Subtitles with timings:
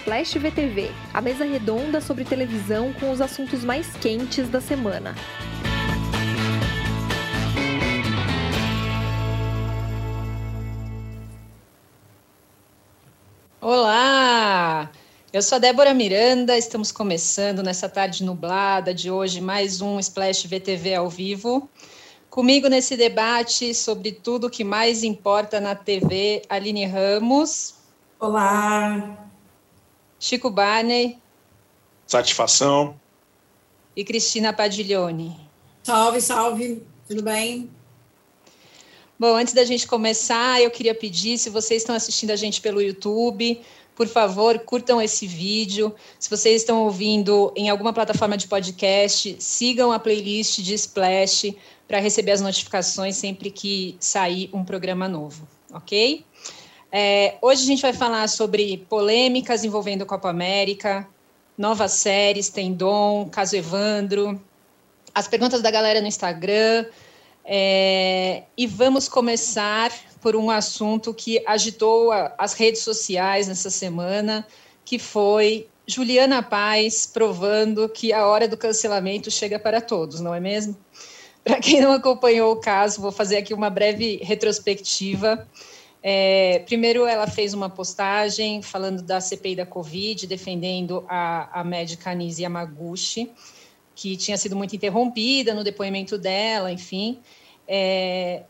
[0.00, 5.14] Splash VTV, a mesa redonda sobre televisão com os assuntos mais quentes da semana.
[13.60, 14.90] Olá!
[15.30, 20.46] Eu sou a Débora Miranda, estamos começando nessa tarde nublada de hoje mais um Splash
[20.46, 21.68] VTV ao vivo.
[22.30, 27.74] Comigo nesse debate sobre tudo o que mais importa na TV, Aline Ramos.
[28.18, 29.29] Olá.
[30.20, 31.18] Chico Barney.
[32.06, 33.00] Satisfação.
[33.96, 35.34] E Cristina Padiglione.
[35.82, 36.82] Salve, salve.
[37.08, 37.70] Tudo bem?
[39.18, 42.82] Bom, antes da gente começar, eu queria pedir, se vocês estão assistindo a gente pelo
[42.82, 43.62] YouTube,
[43.94, 45.94] por favor, curtam esse vídeo.
[46.18, 51.54] Se vocês estão ouvindo em alguma plataforma de podcast, sigam a playlist de Splash
[51.88, 56.24] para receber as notificações sempre que sair um programa novo, ok?
[56.92, 61.06] É, hoje a gente vai falar sobre polêmicas envolvendo Copa América,
[61.56, 64.40] novas séries, tem Dom, Caso Evandro,
[65.14, 66.86] as perguntas da galera no Instagram.
[67.44, 74.46] É, e vamos começar por um assunto que agitou a, as redes sociais nessa semana,
[74.84, 80.40] que foi Juliana Paz provando que a hora do cancelamento chega para todos, não é
[80.40, 80.76] mesmo?
[81.42, 85.48] Para quem não acompanhou o caso, vou fazer aqui uma breve retrospectiva.
[86.02, 92.10] É, primeiro, ela fez uma postagem falando da CPI da Covid, defendendo a, a médica
[92.10, 93.30] Anise Yamaguchi,
[93.94, 97.18] que tinha sido muito interrompida no depoimento dela, enfim.
[97.68, 98.44] É,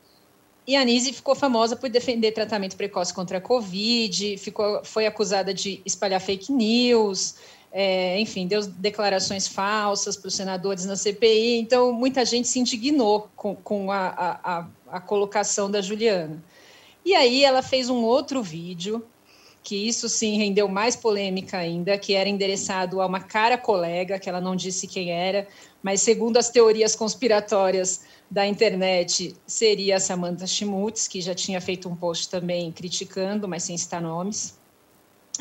[0.66, 5.52] e a Anise ficou famosa por defender tratamento precoce contra a Covid, ficou, foi acusada
[5.52, 7.34] de espalhar fake news,
[7.72, 13.28] é, enfim, deu declarações falsas para os senadores na CPI, então muita gente se indignou
[13.36, 16.42] com, com a, a, a, colocação da Juliana.
[17.04, 19.04] E aí ela fez um outro vídeo,
[19.62, 24.28] que isso sim rendeu mais polêmica ainda, que era endereçado a uma cara colega, que
[24.28, 25.46] ela não disse quem era,
[25.82, 31.88] mas segundo as teorias conspiratórias da internet, seria a Samantha Schmutz, que já tinha feito
[31.88, 34.58] um post também criticando, mas sem citar nomes,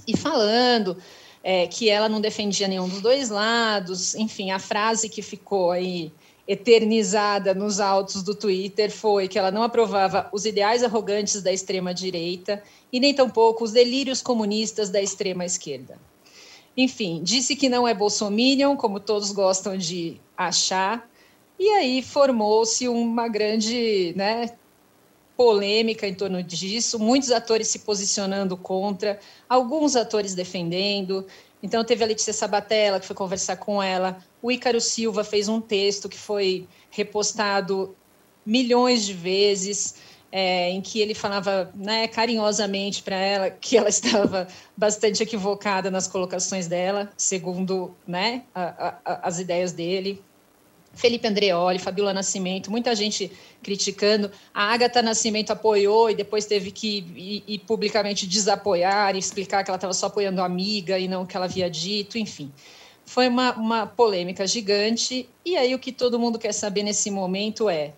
[0.08, 0.98] e falando
[1.44, 4.16] é, que ela não defendia nenhum dos dois lados.
[4.16, 6.12] Enfim, a frase que ficou aí
[6.50, 11.94] eternizada nos autos do Twitter foi que ela não aprovava os ideais arrogantes da extrema
[11.94, 16.00] direita e nem tampouco os delírios comunistas da extrema esquerda.
[16.76, 21.08] Enfim, disse que não é bolsominion, como todos gostam de achar,
[21.60, 24.50] e aí formou-se uma grande né,
[25.38, 31.28] polêmica em torno disso, muitos atores se posicionando contra, alguns atores defendendo.
[31.62, 35.60] Então, teve a Letícia Sabatella, que foi conversar com ela, o Ícaro Silva fez um
[35.60, 37.96] texto que foi repostado
[38.46, 39.96] milhões de vezes,
[40.32, 46.08] é, em que ele falava né, carinhosamente para ela que ela estava bastante equivocada nas
[46.08, 50.22] colocações dela, segundo né, a, a, as ideias dele.
[50.94, 54.32] Felipe Andreoli, Fabiola Nascimento, muita gente criticando.
[54.54, 59.78] A Agatha Nascimento apoiou e depois teve que ir, publicamente desapoiar e explicar que ela
[59.78, 62.52] estava só apoiando a amiga e não o que ela havia dito, enfim.
[63.10, 65.28] Foi uma, uma polêmica gigante.
[65.44, 67.94] E aí o que todo mundo quer saber nesse momento é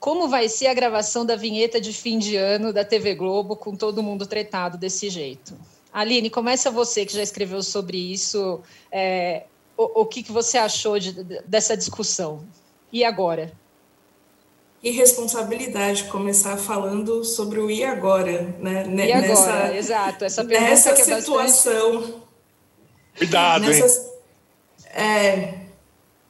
[0.00, 3.76] como vai ser a gravação da vinheta de fim de ano da TV Globo com
[3.76, 5.54] todo mundo tretado desse jeito?
[5.92, 8.62] Aline, começa você que já escreveu sobre isso.
[8.90, 9.42] É,
[9.76, 11.12] o, o que, que você achou de,
[11.46, 12.42] dessa discussão?
[12.90, 13.52] E agora?
[14.82, 18.84] irresponsabilidade começar falando sobre o e agora, né?
[18.86, 20.24] E agora, nessa, exato.
[20.26, 22.00] Essa pergunta nessa que é situação.
[22.00, 22.24] Bastante...
[23.16, 25.04] Cuidado, nessas, hein?
[25.04, 25.54] É,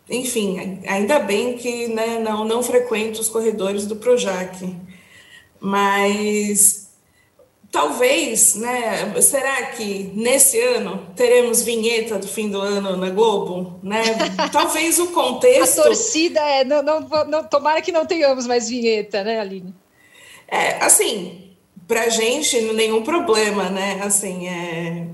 [0.08, 4.74] enfim, ainda bem que né, não, não frequento os corredores do Projac,
[5.60, 6.84] mas
[7.74, 9.20] Talvez, né?
[9.20, 14.00] Será que nesse ano teremos vinheta do fim do ano na Globo, né?
[14.52, 15.80] Talvez o contexto.
[15.80, 19.74] A torcida é não, não, não tomara que não tenhamos mais vinheta, né, Aline?
[20.46, 21.50] É, assim,
[21.88, 24.00] para gente nenhum problema, né?
[24.04, 25.08] Assim, é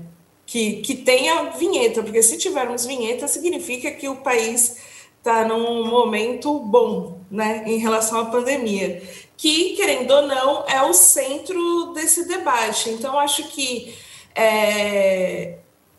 [0.51, 4.75] que, que tenha vinheta, porque se tivermos vinheta significa que o país
[5.17, 9.01] está num momento bom, né, em relação à pandemia
[9.41, 12.91] que, querendo ou não, é o centro desse debate.
[12.91, 13.91] Então, acho que
[14.35, 15.57] é,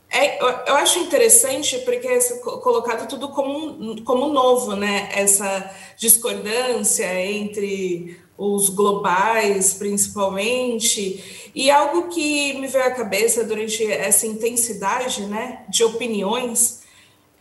[0.08, 0.38] é,
[0.68, 5.08] eu acho interessante porque é colocado tudo como, como novo, né?
[5.12, 14.26] Essa discordância entre os globais, principalmente, e algo que me veio à cabeça durante essa
[14.26, 16.82] intensidade, né, de opiniões,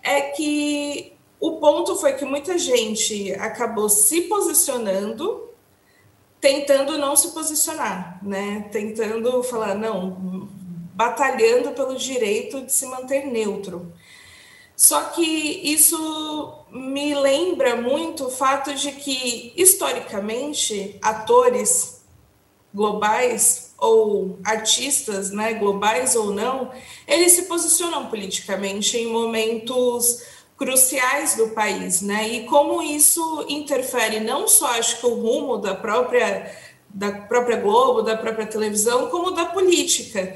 [0.03, 5.51] é que o ponto foi que muita gente acabou se posicionando
[6.42, 8.68] tentando não se posicionar, né?
[8.71, 10.50] Tentando falar, não,
[10.95, 13.94] batalhando pelo direito de se manter neutro.
[14.81, 22.04] Só que isso me lembra muito o fato de que, historicamente, atores
[22.74, 26.72] globais ou artistas, né, globais ou não,
[27.07, 30.24] eles se posicionam politicamente em momentos
[30.57, 32.27] cruciais do país, né?
[32.27, 36.57] E como isso interfere não só acho que o rumo da própria
[36.89, 40.36] da própria Globo, da própria televisão, como da política.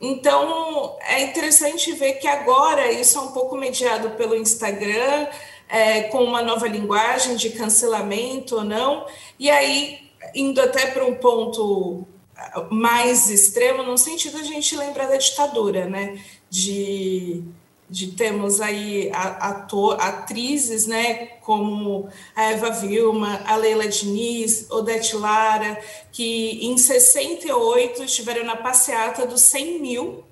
[0.00, 5.26] Então, é interessante ver que agora isso é um pouco mediado pelo Instagram,
[5.68, 9.06] é, com uma nova linguagem de cancelamento ou não,
[9.38, 12.06] e aí, indo até para um ponto
[12.70, 16.20] mais extremo, no sentido de a gente lembrar da ditadura, né?
[16.50, 17.42] De
[17.88, 25.80] de temos aí ator, atrizes, né, como a Eva Vilma, a Leila Diniz, Odete Lara,
[26.10, 30.24] que em 68 estiveram na passeata dos 100 mil,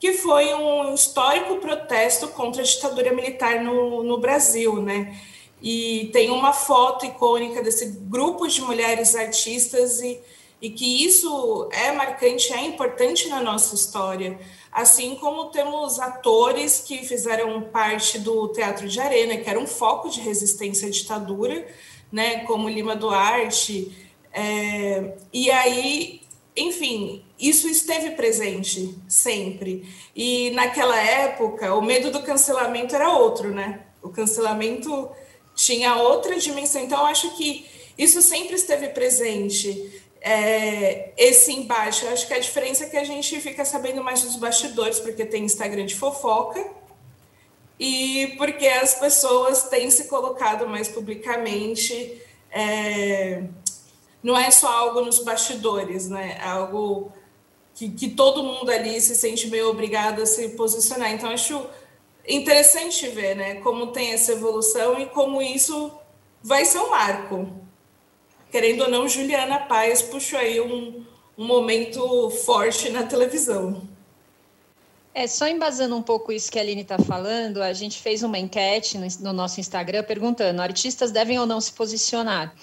[0.00, 5.14] que foi um histórico protesto contra a ditadura militar no, no Brasil, né,
[5.60, 10.18] e tem uma foto icônica desse grupo de mulheres artistas e,
[10.62, 14.38] e que isso é marcante, é importante na nossa história,
[14.70, 20.08] assim como temos atores que fizeram parte do Teatro de Arena, que era um foco
[20.08, 21.66] de resistência à ditadura,
[22.12, 23.90] né, como Lima Duarte.
[24.32, 26.20] É, e aí,
[26.56, 29.84] enfim, isso esteve presente sempre.
[30.14, 33.80] E naquela época, o medo do cancelamento era outro, né?
[34.00, 35.10] O cancelamento
[35.56, 36.80] tinha outra dimensão.
[36.82, 37.66] Então, acho que
[37.98, 42.04] isso sempre esteve presente é, esse embate.
[42.04, 45.26] Eu acho que a diferença é que a gente fica sabendo mais dos bastidores, porque
[45.26, 46.64] tem Instagram de fofoca,
[47.78, 52.22] e porque as pessoas têm se colocado mais publicamente.
[52.50, 53.42] É,
[54.22, 56.38] não é só algo nos bastidores, né?
[56.40, 57.12] É algo
[57.74, 61.10] que, que todo mundo ali se sente meio obrigado a se posicionar.
[61.10, 61.66] Então, acho
[62.28, 65.90] interessante ver né, como tem essa evolução e como isso
[66.40, 67.61] vai ser um marco
[68.52, 71.02] querendo ou não, Juliana Paes puxou aí um,
[71.36, 73.88] um momento forte na televisão.
[75.14, 78.38] É, só embasando um pouco isso que a Aline está falando, a gente fez uma
[78.38, 82.54] enquete no, no, nosso Instagram perguntando: artistas devem ou não se posicionar?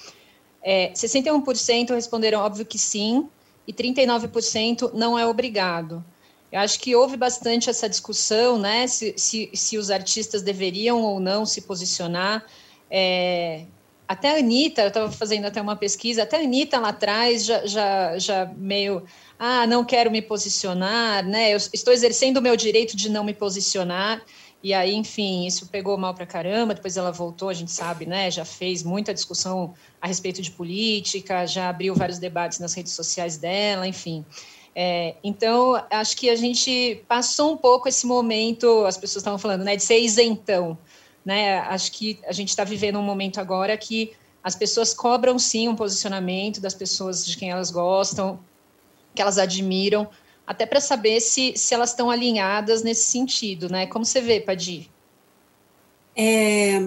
[0.61, 3.27] É, 61% responderam óbvio que sim,
[3.67, 6.03] e 39% não é obrigado.
[6.51, 8.87] Eu acho que houve bastante essa discussão, né?
[8.87, 12.43] Se, se, se os artistas deveriam ou não se posicionar.
[12.89, 13.65] É,
[14.09, 17.63] até a Anitta, eu estava fazendo até uma pesquisa, até a Anitta lá atrás já,
[17.67, 19.03] já, já meio,
[19.37, 21.53] ah, não quero me posicionar, né?
[21.53, 24.19] Eu estou exercendo o meu direito de não me posicionar.
[24.63, 26.73] E aí, enfim, isso pegou mal para caramba.
[26.73, 28.31] Depois ela voltou, a gente sabe, né?
[28.31, 33.37] Já fez muita discussão a respeito de política, já abriu vários debates nas redes sociais
[33.37, 34.25] dela, enfim.
[34.75, 39.63] É, então, acho que a gente passou um pouco esse momento, as pessoas estavam falando,
[39.63, 40.75] né, de ser isentão.
[41.25, 41.59] Né?
[41.59, 44.13] Acho que a gente está vivendo um momento agora que
[44.43, 48.39] as pessoas cobram sim um posicionamento das pessoas de quem elas gostam,
[49.13, 50.07] que elas admiram,
[50.47, 53.85] até para saber se, se elas estão alinhadas nesse sentido, né?
[53.85, 54.89] Como você vê, Padi?
[56.15, 56.79] É,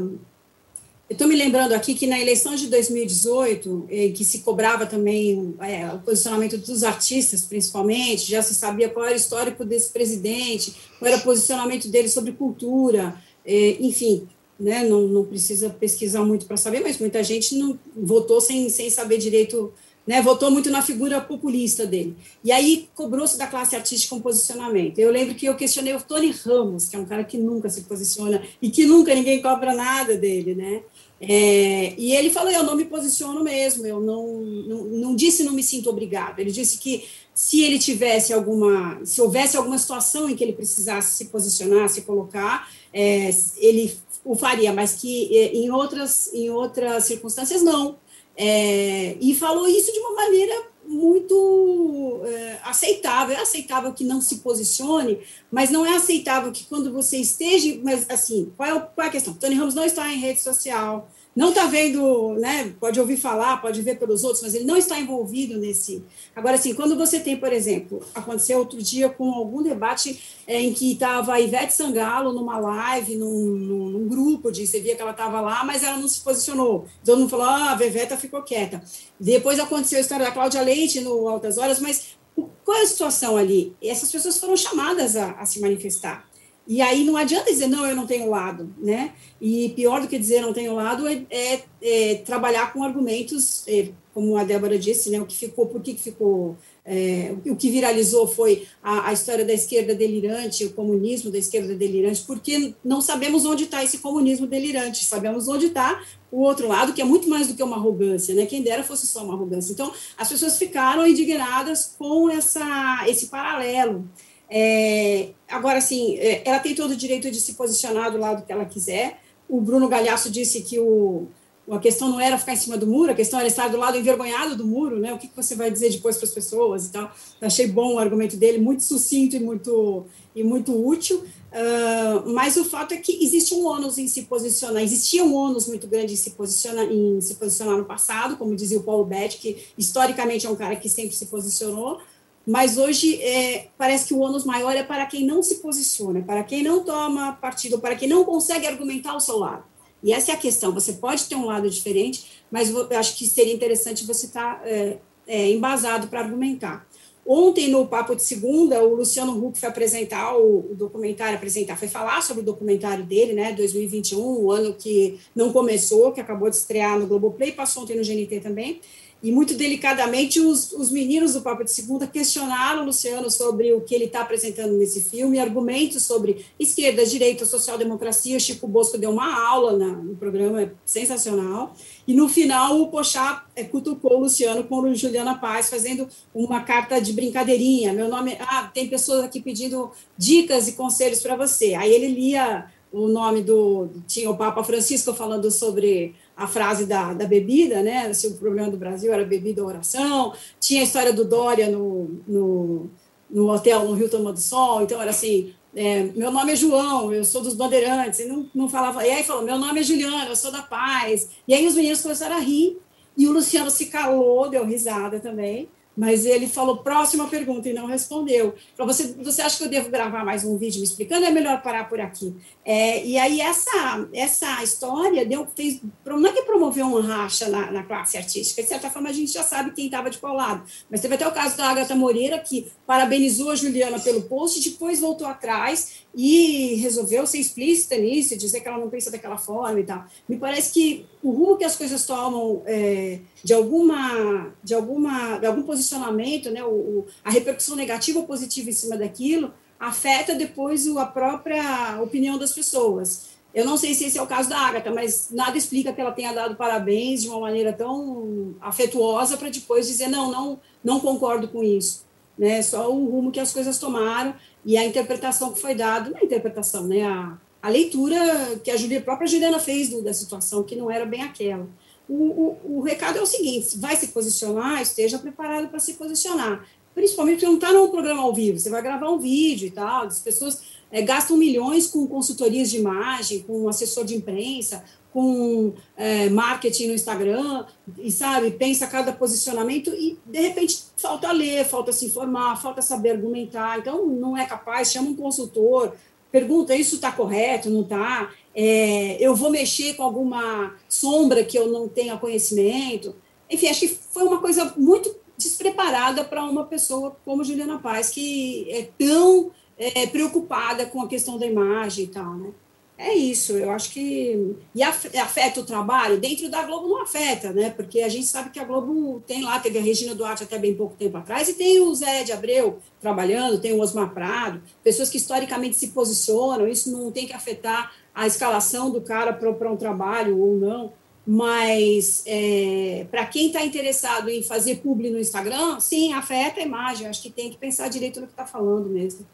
[1.12, 5.54] eu estou me lembrando aqui que na eleição de 2018, eh, que se cobrava também
[5.60, 10.74] é, o posicionamento dos artistas, principalmente, já se sabia qual era o histórico desse presidente,
[10.98, 13.14] qual era o posicionamento dele sobre cultura,
[13.46, 14.26] enfim,
[14.58, 18.88] né, não, não precisa pesquisar muito para saber, mas muita gente não votou sem, sem
[18.90, 19.72] saber direito,
[20.06, 22.16] né, votou muito na figura populista dele.
[22.44, 24.98] E aí cobrou-se da classe artística um posicionamento.
[24.98, 27.82] Eu lembro que eu questionei o Tony Ramos, que é um cara que nunca se
[27.82, 30.82] posiciona e que nunca ninguém cobra nada dele, né?
[31.24, 35.52] É, e ele falou: Eu não me posiciono mesmo, eu não, não, não disse não
[35.52, 36.40] me sinto obrigado.
[36.40, 41.16] Ele disse que se ele tivesse alguma, se houvesse alguma situação em que ele precisasse
[41.16, 47.04] se posicionar, se colocar, é, ele o faria, mas que é, em outras, em outras
[47.04, 47.96] circunstâncias não.
[48.36, 53.36] É, e falou isso de uma maneira muito é, aceitável.
[53.36, 55.18] É aceitável que não se posicione,
[55.50, 57.78] mas não é aceitável que quando você esteja.
[57.82, 59.34] Mas, assim, qual é, qual é a questão?
[59.34, 62.74] Tony Ramos não está em rede social, não está vendo, né?
[62.78, 66.04] Pode ouvir falar, pode ver pelos outros, mas ele não está envolvido nesse.
[66.36, 70.74] Agora, assim, quando você tem, por exemplo, aconteceu outro dia com algum debate é, em
[70.74, 74.66] que estava a Ivete Sangalo numa live, num, num, num, grupo de.
[74.66, 76.86] Você via que ela estava lá, mas ela não se posicionou.
[77.02, 78.82] Todo mundo falou, ah, a Veveta ficou quieta.
[79.18, 82.16] Depois aconteceu a história da Cláudia Leite no Altas Horas, mas
[82.64, 83.74] qual é a situação ali?
[83.82, 86.28] Essas pessoas foram chamadas a, a se manifestar.
[86.66, 89.14] E aí não adianta dizer, não, eu não tenho lado, né?
[89.40, 93.90] E pior do que dizer não tenho lado é, é, é trabalhar com argumentos, é,
[94.14, 95.20] como a Débora disse, né?
[95.20, 99.52] O que ficou, por que ficou é, o que viralizou foi a, a, história da
[99.52, 105.04] esquerda delirante, o comunismo da esquerda delirante, porque não sabemos onde está esse comunismo delirante,
[105.04, 108.46] sabemos onde está o outro lado, que é muito mais do que uma arrogância, né?
[108.46, 109.72] Quem dera fosse só uma arrogância.
[109.72, 114.04] Então, as pessoas ficaram indignadas com essa, esse paralelo.
[114.50, 118.52] É, agora, assim, é, ela tem todo o direito de se posicionar do lado que
[118.52, 119.20] ela quiser.
[119.48, 121.28] O Bruno Galhaço disse que o,
[121.70, 123.96] a questão não era ficar em cima do muro, a questão era estar do lado
[123.96, 125.12] envergonhado do muro, né?
[125.12, 127.10] O que, você vai dizer depois para as pessoas e tal.
[127.40, 130.04] Achei bom o argumento dele, muito sucinto e muito,
[130.34, 131.18] e muito útil.
[131.18, 135.68] Uh, mas o fato é que existe um ônus em se posicionar, existia um ônus
[135.68, 139.38] muito grande em se posicionar, em se posicionar no passado, como dizia o Paulo Betti,
[139.38, 142.00] que historicamente é um cara que sempre se posicionou,
[142.46, 146.42] mas hoje é, parece que o ônus maior é para quem não se posiciona, para
[146.42, 149.64] quem não toma partido, para quem não consegue argumentar o seu lado.
[150.02, 150.72] E essa é a questão.
[150.72, 154.68] Você pode ter um lado diferente, mas eu acho que seria interessante você estar tá,
[154.68, 156.86] é, é, embasado para argumentar.
[157.24, 161.86] Ontem, no Papo de Segunda, o Luciano Huck foi apresentar o, o, documentário, apresentar, foi
[161.86, 166.56] falar sobre o documentário dele, né, 2021, o ano que não começou, que acabou de
[166.56, 168.80] estrear no Globoplay, passou ontem no GNT também.
[169.22, 173.80] E muito delicadamente, os, os meninos do Papo de Segunda questionaram o Luciano sobre o
[173.80, 178.40] que ele está apresentando nesse filme, argumentos sobre esquerda, direita, social-democracia.
[178.40, 181.72] Chico Bosco deu uma aula na, no programa, é sensacional.
[182.04, 186.62] E no final, o Pochá é, cutucou o Luciano com o Juliana Paz, fazendo uma
[186.62, 187.92] carta de brincadeirinha.
[187.92, 188.36] Meu nome.
[188.40, 191.74] Ah, tem pessoas aqui pedindo dicas e conselhos para você.
[191.74, 193.88] Aí ele lia o nome do.
[194.06, 198.12] Tinha o Papa Francisco falando sobre a frase da, da bebida, né?
[198.12, 200.32] Se o problema do Brasil era bebida ou oração.
[200.58, 202.90] Tinha a história do Dória no, no,
[203.30, 204.82] no hotel no Rio Tomando Sol.
[204.82, 208.20] Então, era assim: é, meu nome é João, eu sou dos Bandeirantes.
[208.20, 209.06] E não, não falava.
[209.06, 211.28] E aí falou: meu nome é Juliana, eu sou da Paz.
[211.46, 212.78] E aí os meninos começaram a rir.
[213.16, 217.86] E o Luciano se calou, deu risada também mas ele falou próxima pergunta e não
[217.86, 218.54] respondeu.
[218.78, 221.24] Você, você acha que eu devo gravar mais um vídeo me explicando?
[221.24, 222.34] É melhor parar por aqui.
[222.64, 227.70] É, e aí essa essa história deu fez não é que promoveu um racha na,
[227.70, 228.62] na classe artística.
[228.62, 230.62] De certa forma a gente já sabe quem estava de qual lado.
[230.90, 235.00] Mas teve até o caso da Agatha Moreira que parabenizou a Juliana pelo post, depois
[235.00, 239.84] voltou atrás e resolveu ser explícita nisso, dizer que ela não pensa daquela forma e
[239.84, 240.04] tal.
[240.28, 245.46] Me parece que o rumo que as coisas tomam é, de alguma de alguma de
[245.46, 251.06] algum posicionamento, né, o, a repercussão negativa ou positiva em cima daquilo afeta depois a
[251.06, 253.32] própria opinião das pessoas.
[253.54, 256.12] Eu não sei se esse é o caso da Agatha, mas nada explica que ela
[256.12, 261.48] tenha dado parabéns de uma maneira tão afetuosa para depois dizer não, não, não concordo
[261.48, 262.04] com isso,
[262.42, 262.60] né?
[262.60, 264.34] Só o rumo que as coisas tomaram
[264.64, 267.02] e a interpretação que foi dada, não é a interpretação, né?
[267.02, 268.18] A, a leitura
[268.64, 271.68] que a, Julia, a própria Juliana fez do, da situação, que não era bem aquela.
[272.08, 276.66] O, o, o recado é o seguinte: vai se posicionar, esteja preparado para se posicionar.
[276.92, 280.06] Principalmente porque não está no programa ao vivo, você vai gravar um vídeo e tal,
[280.06, 286.28] as pessoas é, gastam milhões com consultorias de imagem, com assessor de imprensa, com é,
[286.28, 287.66] marketing no Instagram,
[287.98, 293.10] e sabe, pensa cada posicionamento e de repente falta ler, falta se informar, falta saber
[293.10, 295.94] argumentar, então não é capaz, chama um consultor,
[296.30, 301.66] pergunta isso está correto, não está, é, eu vou mexer com alguma sombra que eu
[301.66, 303.14] não tenha conhecimento,
[303.50, 308.66] enfim, acho que foi uma coisa muito despreparada para uma pessoa como Juliana Paz, que
[308.70, 312.50] é tão é, preocupada com a questão da imagem e tal, né?
[312.98, 314.54] É isso, eu acho que.
[314.74, 316.20] E afeta o trabalho?
[316.20, 317.70] Dentro da Globo não afeta, né?
[317.70, 320.74] Porque a gente sabe que a Globo tem lá, teve a Regina Duarte até bem
[320.74, 325.08] pouco tempo atrás, e tem o Zé de Abreu trabalhando, tem o Osmar Prado, pessoas
[325.08, 329.76] que historicamente se posicionam, isso não tem que afetar a escalação do cara para um
[329.76, 330.92] trabalho ou não.
[331.26, 337.06] Mas é, para quem está interessado em fazer publi no Instagram, sim, afeta a imagem.
[337.06, 339.26] Acho que tem que pensar direito no que está falando mesmo.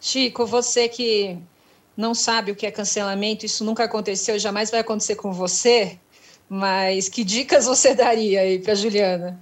[0.00, 1.38] Chico, você que
[1.96, 5.98] não sabe o que é cancelamento, isso nunca aconteceu, jamais vai acontecer com você,
[6.48, 9.40] mas que dicas você daria aí para Juliana?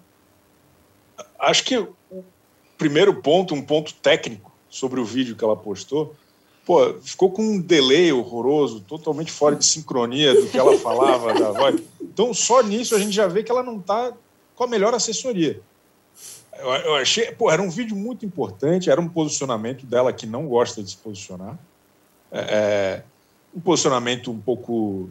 [1.39, 1.95] Acho que o
[2.77, 6.15] primeiro ponto, um ponto técnico sobre o vídeo que ela postou,
[6.65, 11.51] pô, ficou com um delay horroroso, totalmente fora de sincronia do que ela falava da
[11.51, 11.81] voz.
[12.01, 14.13] Então, só nisso a gente já vê que ela não está
[14.55, 15.61] com a melhor assessoria.
[16.59, 20.47] Eu, eu achei, pô, era um vídeo muito importante, era um posicionamento dela que não
[20.47, 21.59] gosta de se posicionar.
[22.33, 23.03] É, é,
[23.55, 25.11] um posicionamento um pouco,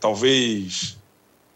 [0.00, 0.96] talvez,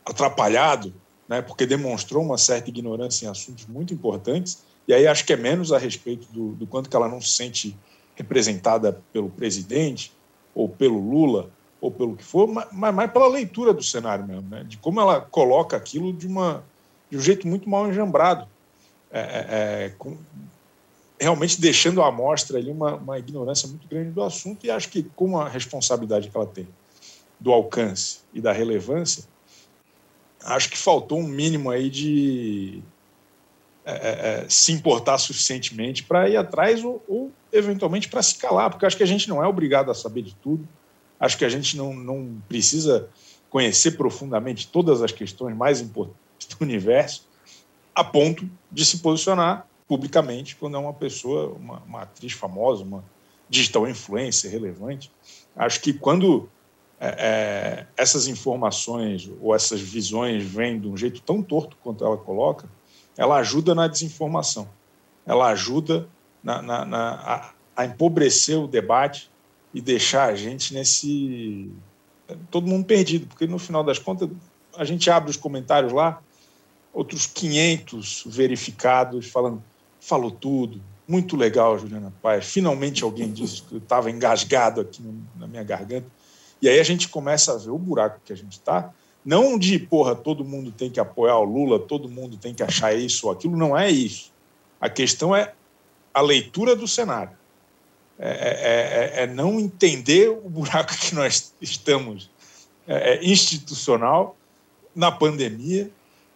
[0.04, 0.92] atrapalhado,
[1.28, 5.36] né, porque demonstrou uma certa ignorância em assuntos muito importantes, e aí acho que é
[5.36, 7.76] menos a respeito do, do quanto que ela não se sente
[8.16, 10.12] representada pelo presidente,
[10.54, 14.64] ou pelo Lula, ou pelo que for, mas mais pela leitura do cenário mesmo, né,
[14.64, 16.64] de como ela coloca aquilo de uma,
[17.10, 18.46] de um jeito muito mal enjambrado,
[19.10, 19.46] é, é,
[19.86, 20.16] é, com,
[21.22, 25.04] realmente deixando à mostra ali uma, uma ignorância muito grande do assunto, e acho que
[25.14, 26.68] com a responsabilidade que ela tem
[27.38, 29.24] do alcance e da relevância,
[30.44, 32.82] acho que faltou um mínimo aí de
[33.84, 38.70] é, é, é se importar suficientemente para ir atrás ou, ou eventualmente para se calar,
[38.70, 40.66] porque acho que a gente não é obrigado a saber de tudo,
[41.20, 43.08] acho que a gente não, não precisa
[43.48, 47.28] conhecer profundamente todas as questões mais importantes do universo,
[47.94, 53.04] a ponto de se posicionar publicamente quando é uma pessoa, uma, uma atriz famosa, uma
[53.48, 55.10] digital influencer relevante.
[55.54, 56.48] Acho que quando
[56.98, 62.16] é, é, essas informações ou essas visões vêm de um jeito tão torto quanto ela
[62.16, 62.68] coloca,
[63.16, 64.68] ela ajuda na desinformação,
[65.26, 66.08] ela ajuda
[66.42, 69.30] na, na, na, a, a empobrecer o debate
[69.74, 71.70] e deixar a gente nesse.
[72.50, 74.30] todo mundo perdido, porque no final das contas
[74.76, 76.22] a gente abre os comentários lá,
[76.92, 79.62] outros 500 verificados falando,
[80.02, 82.46] falou tudo, muito legal, Juliana Paz.
[82.46, 85.02] Finalmente alguém disse que eu estava engasgado aqui
[85.36, 86.06] na minha garganta.
[86.60, 88.92] E aí a gente começa a ver o buraco que a gente está.
[89.24, 92.92] Não de, porra, todo mundo tem que apoiar o Lula, todo mundo tem que achar
[92.94, 93.56] isso ou aquilo.
[93.56, 94.32] Não é isso.
[94.80, 95.52] A questão é
[96.12, 97.36] a leitura do cenário.
[98.18, 102.28] É, é, é, é não entender o buraco que nós estamos
[102.86, 104.36] é, é institucional
[104.94, 105.90] na pandemia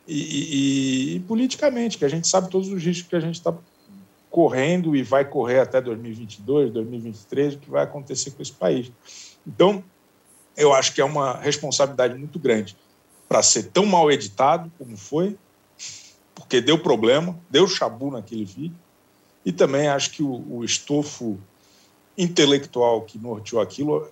[0.07, 3.55] e, e, e, politicamente, que a gente sabe todos os riscos que a gente está
[4.31, 8.93] correndo e vai correr até 2022, 2023, o que vai acontecer com esse país.
[9.47, 9.83] Então,
[10.57, 12.77] eu acho que é uma responsabilidade muito grande
[13.29, 15.37] para ser tão mal editado como foi,
[16.35, 18.77] porque deu problema, deu chabu naquele vídeo,
[19.45, 21.39] e também acho que o, o estofo
[22.17, 24.09] intelectual que norteou aquilo,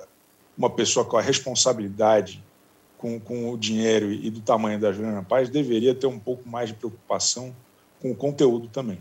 [0.56, 2.43] uma pessoa com a responsabilidade
[3.04, 6.70] com, com o dinheiro e do tamanho da Juliana Paz deveria ter um pouco mais
[6.70, 7.54] de preocupação
[8.00, 8.98] com o conteúdo também.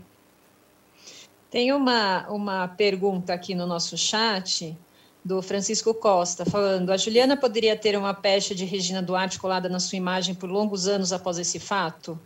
[1.50, 4.76] Tem uma, uma pergunta aqui no nosso chat
[5.24, 9.80] do Francisco Costa, falando: a Juliana poderia ter uma pecha de Regina Duarte colada na
[9.80, 12.20] sua imagem por longos anos após esse fato?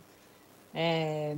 [0.75, 1.37] É,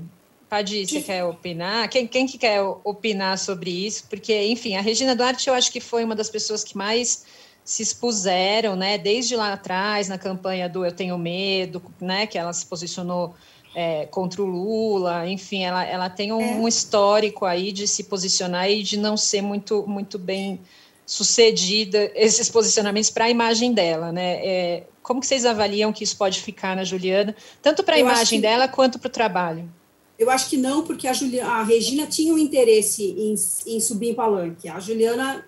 [0.50, 1.88] Padi, você quer opinar?
[1.88, 4.08] Quem, quem que quer opinar sobre isso?
[4.10, 7.26] Porque, enfim, a Regina Duarte eu acho que foi uma das pessoas que mais
[7.72, 12.52] se expuseram, né, desde lá atrás, na campanha do Eu Tenho Medo, né, que ela
[12.52, 13.34] se posicionou
[13.74, 16.56] é, contra o Lula, enfim, ela, ela tem um, é.
[16.56, 20.60] um, histórico aí de se posicionar e de não ser muito, muito bem
[21.06, 24.46] sucedida esses posicionamentos para a imagem dela, né?
[24.46, 28.40] É, como que vocês avaliam que isso pode ficar na Juliana, tanto para a imagem
[28.40, 29.70] que, dela quanto para o trabalho?
[30.20, 33.34] Eu acho que não, porque a, Juliana, a Regina tinha um interesse em,
[33.66, 34.68] em subir em palanque.
[34.68, 35.46] A Juliana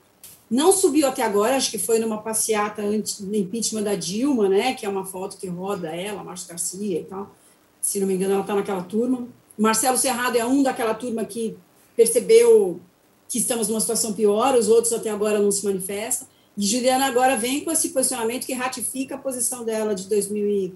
[0.54, 4.76] não subiu até agora, acho que foi numa passeata antes do impeachment da Dilma, né?
[4.76, 7.36] Que é uma foto que roda ela, Márcio Garcia e tal.
[7.82, 9.28] Se não me engano, ela está naquela turma.
[9.58, 11.58] Marcelo Serrado é um daquela turma que
[11.96, 12.80] percebeu
[13.28, 16.28] que estamos numa situação pior, os outros até agora não se manifestam.
[16.56, 20.76] E Juliana agora vem com esse posicionamento que ratifica a posição dela de 2000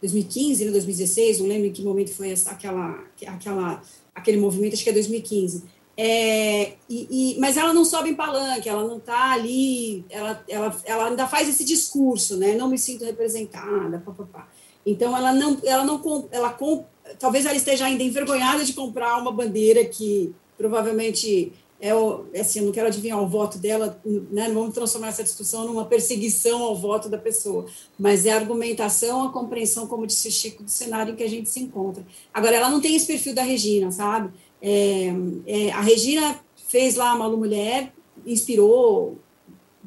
[0.00, 3.80] 2015, né, 2016, não lembro em que momento foi essa, aquela, aquela,
[4.12, 5.62] aquele movimento, acho que é 2015
[5.96, 10.76] é, e, e, mas ela não sobe em palanque, ela não está ali, ela, ela,
[10.84, 12.54] ela ainda faz esse discurso, né?
[12.54, 14.48] Não me sinto representada, papapá.
[14.86, 16.56] Então ela não, ela não, ela
[17.18, 22.60] talvez ela esteja ainda envergonhada de comprar uma bandeira que provavelmente é, o, é assim,
[22.60, 24.00] eu não quero adivinhar o voto dela,
[24.30, 24.48] né?
[24.48, 27.66] Não vamos transformar essa discussão numa perseguição ao voto da pessoa,
[27.98, 31.28] mas é a argumentação, a compreensão, como disse o Chico, do cenário em que a
[31.28, 32.06] gente se encontra.
[32.32, 34.32] Agora ela não tem esse perfil da Regina, sabe?
[34.62, 35.12] É,
[35.46, 37.92] é, a Regina fez lá Malu Mulher,
[38.24, 39.18] inspirou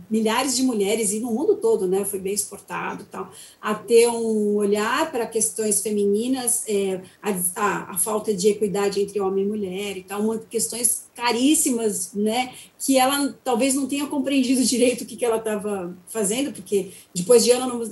[0.09, 4.55] milhares de mulheres e no mundo todo, né, foi bem exportado, tal, a ter um
[4.55, 9.97] olhar para questões femininas, é, a, a, a, falta de equidade entre homem e mulher
[9.97, 15.15] e tal, uma, questões caríssimas, né, que ela talvez não tenha compreendido direito o que,
[15.15, 17.89] que ela estava fazendo, porque depois de anos,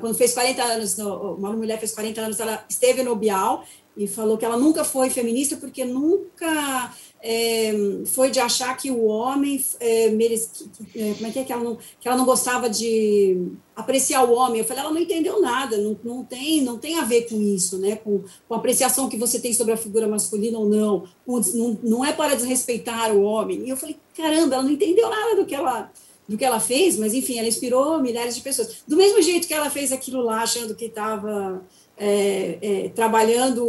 [0.00, 3.64] quando fez 40 anos, uma mulher fez 40 anos, ela esteve no Bial
[3.96, 7.72] e falou que ela nunca foi feminista porque nunca é,
[8.06, 11.62] foi de achar que o homem é, merece, é, como é que é que ela
[11.62, 14.60] não que ela não gostava de apreciar o homem?
[14.60, 17.78] Eu falei ela não entendeu nada não, não tem não tem a ver com isso
[17.78, 17.96] né?
[17.96, 21.78] Com, com a apreciação que você tem sobre a figura masculina ou não, com, não
[21.82, 23.66] não é para desrespeitar o homem.
[23.66, 25.92] E eu falei caramba ela não entendeu nada do que ela
[26.26, 28.82] do que ela fez mas enfim ela inspirou milhares de pessoas.
[28.88, 31.62] Do mesmo jeito que ela fez aquilo lá achando que estava
[31.96, 33.64] é, é, trabalhando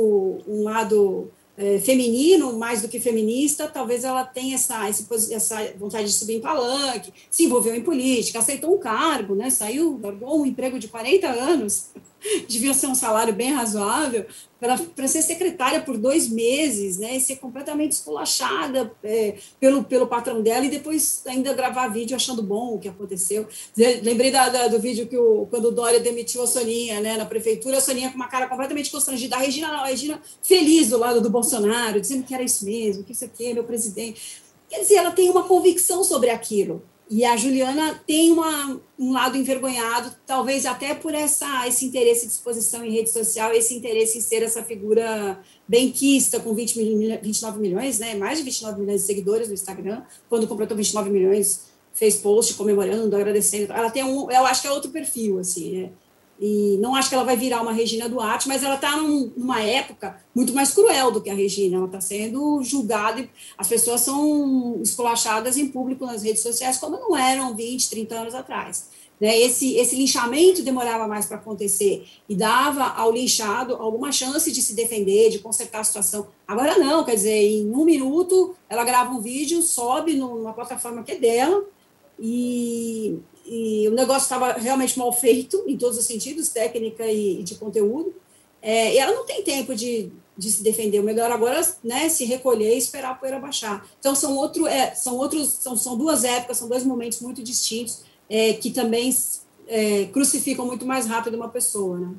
[0.48, 6.14] um lado é, feminino mais do que feminista, talvez ela tenha essa, essa vontade de
[6.14, 10.80] subir em palanque, se envolveu em política, aceitou um cargo, né, saiu, largou um emprego
[10.80, 11.90] de 40 anos
[12.48, 14.26] devia ser um salário bem razoável,
[14.96, 20.42] para ser secretária por dois meses, né, e ser completamente esculachada é, pelo, pelo patrão
[20.42, 23.46] dela, e depois ainda gravar vídeo achando bom o que aconteceu.
[23.76, 27.26] Lembrei da, da, do vídeo que o, quando o Dória demitiu a Soninha né, na
[27.26, 30.98] prefeitura, a Soninha com uma cara completamente constrangida, a Regina não, a Regina feliz do
[30.98, 34.42] lado do Bolsonaro, dizendo que era isso mesmo, que isso aqui é meu presidente.
[34.70, 36.82] Quer dizer, ela tem uma convicção sobre aquilo.
[37.16, 42.32] E a Juliana tem uma, um lado envergonhado, talvez até por essa, esse interesse de
[42.32, 47.60] exposição em rede social, esse interesse em ser essa figura benquista, com 20 mil, 29
[47.60, 52.16] milhões, né, mais de 29 milhões de seguidores no Instagram, quando completou 29 milhões, fez
[52.16, 53.72] post comemorando, agradecendo.
[53.72, 55.92] Ela tem um, eu acho que é outro perfil, assim, né?
[56.46, 59.62] E não acho que ela vai virar uma Regina Duarte, mas ela está num, numa
[59.62, 61.78] época muito mais cruel do que a Regina.
[61.78, 67.00] Ela está sendo julgada, e as pessoas são esculachadas em público nas redes sociais, como
[67.00, 68.90] não eram 20, 30 anos atrás.
[69.22, 69.40] Né?
[69.40, 74.76] Esse, esse linchamento demorava mais para acontecer e dava ao linchado alguma chance de se
[74.76, 76.28] defender, de consertar a situação.
[76.46, 81.14] Agora não, quer dizer, em um minuto ela grava um vídeo, sobe numa plataforma que
[81.14, 81.64] é dela
[82.20, 87.44] e e o negócio estava realmente mal feito, em todos os sentidos, técnica e, e
[87.44, 88.14] de conteúdo,
[88.62, 91.00] é, e ela não tem tempo de, de se defender.
[91.00, 93.86] O melhor agora né, se recolher e esperar a poeira baixar.
[94.00, 98.04] Então, são, outro, é, são, outros, são, são duas épocas, são dois momentos muito distintos,
[98.30, 99.14] é, que também
[99.68, 102.00] é, crucificam muito mais rápido uma pessoa.
[102.00, 102.16] Né?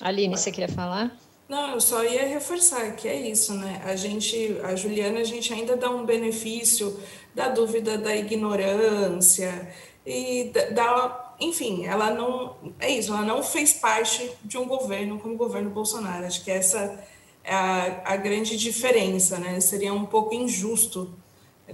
[0.00, 1.16] Aline, você queria falar?
[1.48, 3.80] Não, eu só ia reforçar que é isso, né?
[3.84, 7.00] A gente, a Juliana, a gente ainda dá um benefício
[7.34, 9.72] da dúvida da ignorância
[10.04, 15.18] e da, da, enfim, ela não é isso, ela não fez parte de um governo
[15.18, 16.26] como o governo Bolsonaro.
[16.26, 17.02] Acho que essa
[17.42, 19.58] é a, a grande diferença, né?
[19.60, 21.14] Seria um pouco injusto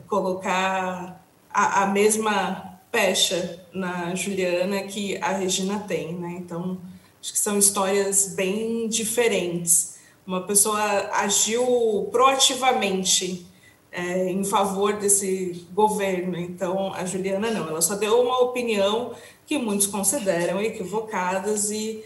[0.06, 6.36] colocar a, a mesma pecha na Juliana que a Regina tem, né?
[6.38, 6.80] Então,
[7.24, 9.96] acho que são histórias bem diferentes.
[10.26, 10.78] Uma pessoa
[11.14, 13.46] agiu proativamente
[13.90, 16.36] é, em favor desse governo.
[16.36, 19.14] Então, a Juliana não, ela só deu uma opinião
[19.46, 22.04] que muitos consideram equivocadas e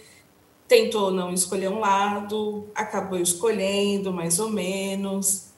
[0.69, 5.49] tentou não escolher um lado, acabou escolhendo mais ou menos.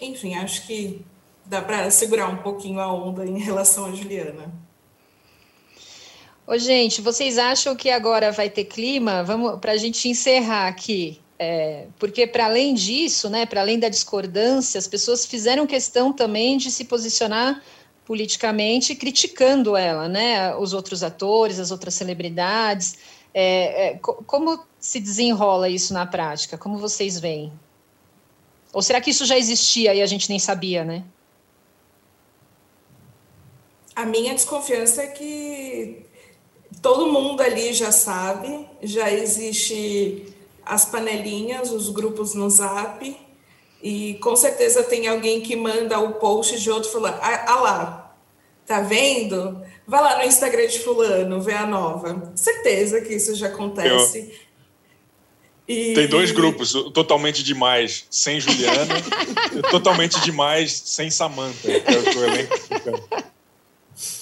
[0.00, 1.04] Enfim, acho que
[1.44, 4.67] dá para segurar um pouquinho a onda em relação a Juliana.
[6.50, 9.22] Ô, gente, vocês acham que agora vai ter clima?
[9.22, 11.20] Vamos para a gente encerrar aqui.
[11.38, 16.56] É, porque, para além disso, né, para além da discordância, as pessoas fizeram questão também
[16.56, 17.62] de se posicionar
[18.02, 22.96] politicamente criticando ela, né, os outros atores, as outras celebridades.
[23.34, 26.56] É, é, como se desenrola isso na prática?
[26.56, 27.52] Como vocês veem?
[28.72, 31.04] Ou será que isso já existia e a gente nem sabia, né?
[33.94, 36.07] A minha desconfiança é que
[36.82, 40.26] todo mundo ali já sabe, já existe
[40.64, 43.16] as panelinhas, os grupos no Zap,
[43.82, 47.18] e com certeza tem alguém que manda o post de outro fulano.
[47.20, 48.16] Ah, ah lá,
[48.66, 49.62] tá vendo?
[49.86, 52.32] Vai lá no Instagram de fulano, vê a nova.
[52.34, 54.32] Certeza que isso já acontece.
[55.66, 55.94] E...
[55.94, 58.94] Tem dois grupos, totalmente demais sem Juliana,
[59.70, 63.27] totalmente demais sem Samantha, que é o que o elenco fica.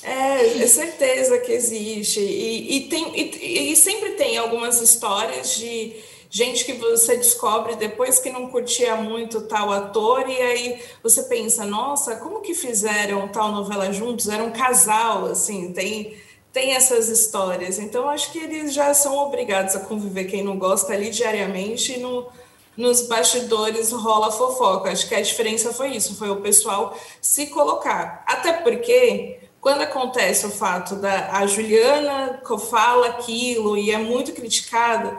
[0.07, 2.21] É, é certeza que existe.
[2.21, 5.97] E, e tem, e, e sempre tem algumas histórias de
[6.31, 11.65] gente que você descobre depois que não curtia muito tal ator, e aí você pensa,
[11.65, 14.29] nossa, como que fizeram tal novela juntos?
[14.29, 16.17] Era um casal, assim, tem,
[16.53, 17.81] tem essas histórias.
[17.81, 22.29] Então, acho que eles já são obrigados a conviver, quem não gosta ali diariamente, no,
[22.77, 24.93] nos bastidores rola fofoca.
[24.93, 28.23] Acho que a diferença foi isso, foi o pessoal se colocar.
[28.25, 35.19] Até porque quando acontece o fato da a Juliana fala aquilo e é muito criticada,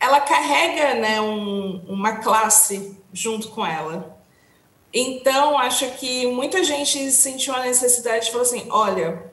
[0.00, 4.18] ela carrega né, um, uma classe junto com ela.
[4.92, 9.30] Então, acho que muita gente sentiu a necessidade de falar assim: olha,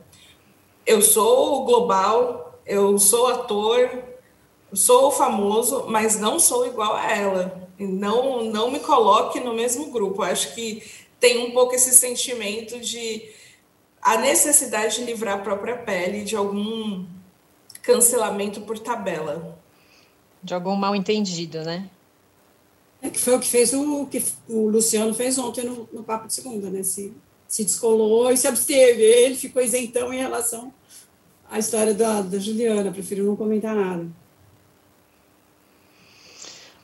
[0.85, 3.89] eu sou global, eu sou ator,
[4.71, 7.67] sou famoso, mas não sou igual a ela.
[7.79, 10.21] Não, não me coloque no mesmo grupo.
[10.21, 10.83] Acho que
[11.19, 13.33] tem um pouco esse sentimento de
[14.05, 17.05] a necessidade de livrar a própria pele de algum
[17.81, 19.59] cancelamento por tabela
[20.45, 21.89] de algum mal entendido, né?
[23.01, 26.27] É que foi o que fez o que o Luciano fez ontem no, no Papo
[26.27, 26.83] de Segunda, né?
[26.83, 27.11] Se,
[27.47, 29.01] se descolou e se absteve.
[29.01, 30.71] Ele ficou isentão em relação
[31.49, 34.07] à história da, da Juliana, prefiro não comentar nada.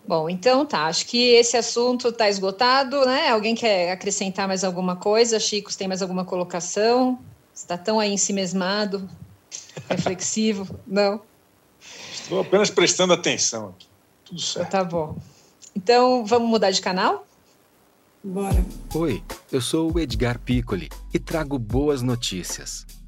[0.08, 3.30] Bom, então tá, acho que esse assunto está esgotado, né?
[3.30, 5.40] Alguém quer acrescentar mais alguma coisa?
[5.40, 7.20] Chicos, tem mais alguma colocação?
[7.54, 9.08] Está tão aí em si mesmado,
[9.90, 10.80] reflexivo?
[10.88, 11.22] Não?
[12.12, 13.88] Estou apenas prestando atenção aqui.
[14.26, 14.70] Tudo certo.
[14.70, 15.18] Tá bom.
[15.76, 17.26] Então, vamos mudar de canal?
[18.24, 18.66] Bora.
[18.94, 22.86] Oi, eu sou o Edgar Piccoli e trago boas notícias.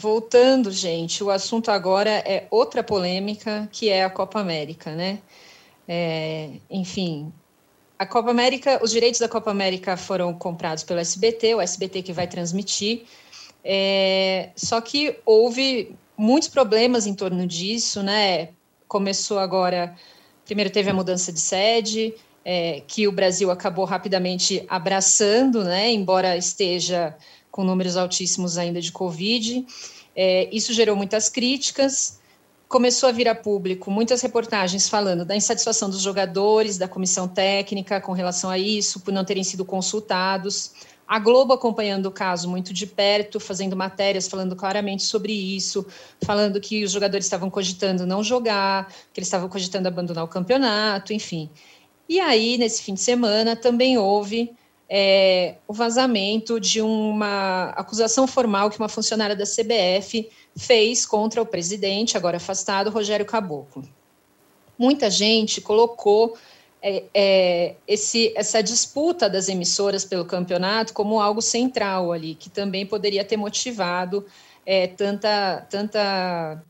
[0.00, 5.18] voltando, gente, o assunto agora é outra polêmica, que é a Copa América, né?
[5.86, 7.30] É, enfim,
[7.98, 12.14] a Copa América, os direitos da Copa América foram comprados pelo SBT, o SBT que
[12.14, 13.02] vai transmitir.
[13.62, 18.48] É, só que houve muitos problemas em torno disso, né?
[18.88, 19.94] Começou agora,
[20.46, 25.92] primeiro teve a mudança de sede, é, que o Brasil acabou rapidamente abraçando, né?
[25.92, 27.14] Embora esteja
[27.50, 29.66] com números altíssimos ainda de Covid.
[30.14, 32.20] É, isso gerou muitas críticas
[32.70, 38.00] começou a vir a público muitas reportagens falando da insatisfação dos jogadores, da comissão técnica
[38.00, 40.72] com relação a isso, por não terem sido consultados.
[41.06, 45.84] A Globo acompanhando o caso muito de perto, fazendo matérias falando claramente sobre isso,
[46.22, 51.12] falando que os jogadores estavam cogitando não jogar, que eles estavam cogitando abandonar o campeonato,
[51.12, 51.50] enfim.
[52.08, 54.52] E aí, nesse fim de semana, também houve
[54.92, 61.46] é, o vazamento de uma acusação formal que uma funcionária da CBF fez contra o
[61.46, 63.88] presidente, agora afastado, Rogério Caboclo.
[64.76, 66.36] Muita gente colocou
[66.82, 72.84] é, é, esse, essa disputa das emissoras pelo campeonato como algo central ali, que também
[72.84, 74.26] poderia ter motivado
[74.66, 76.64] é, tanta, tanta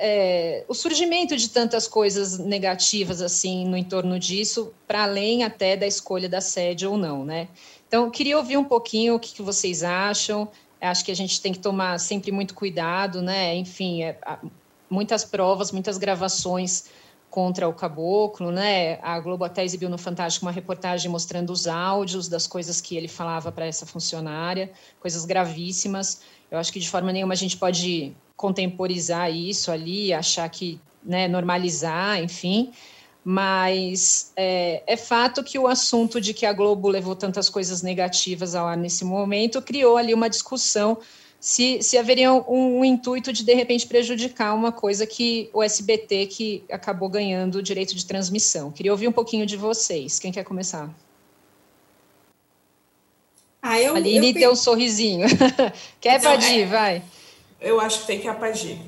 [0.00, 5.86] é, o surgimento de tantas coisas negativas assim no entorno disso, para além até da
[5.86, 7.48] escolha da sede ou não, né?
[7.86, 10.48] Então, queria ouvir um pouquinho o que, que vocês acham.
[10.80, 13.54] Acho que a gente tem que tomar sempre muito cuidado, né?
[13.54, 14.18] Enfim, é,
[14.88, 16.86] muitas provas, muitas gravações
[17.28, 18.98] contra o caboclo, né?
[19.02, 23.06] A Globo até exibiu no Fantástico uma reportagem mostrando os áudios das coisas que ele
[23.06, 26.22] falava para essa funcionária, coisas gravíssimas.
[26.50, 31.28] Eu acho que de forma nenhuma a gente pode contemporizar isso ali, achar que, né,
[31.28, 32.72] normalizar, enfim
[33.24, 38.54] mas é, é, fato que o assunto de que a Globo levou tantas coisas negativas
[38.54, 40.98] ao ar nesse momento criou ali uma discussão
[41.38, 46.26] se, se haveria um, um, intuito de, de repente, prejudicar uma coisa que o SBT
[46.26, 48.70] que acabou ganhando o direito de transmissão.
[48.70, 50.18] Queria ouvir um pouquinho de vocês.
[50.18, 50.94] Quem quer começar?
[53.62, 54.34] Ah, eu, Aline eu...
[54.34, 55.26] deu um sorrisinho.
[56.00, 56.62] quer, então, Padir?
[56.62, 56.66] É...
[56.66, 57.02] Vai.
[57.60, 58.78] Eu acho que tem que apagir.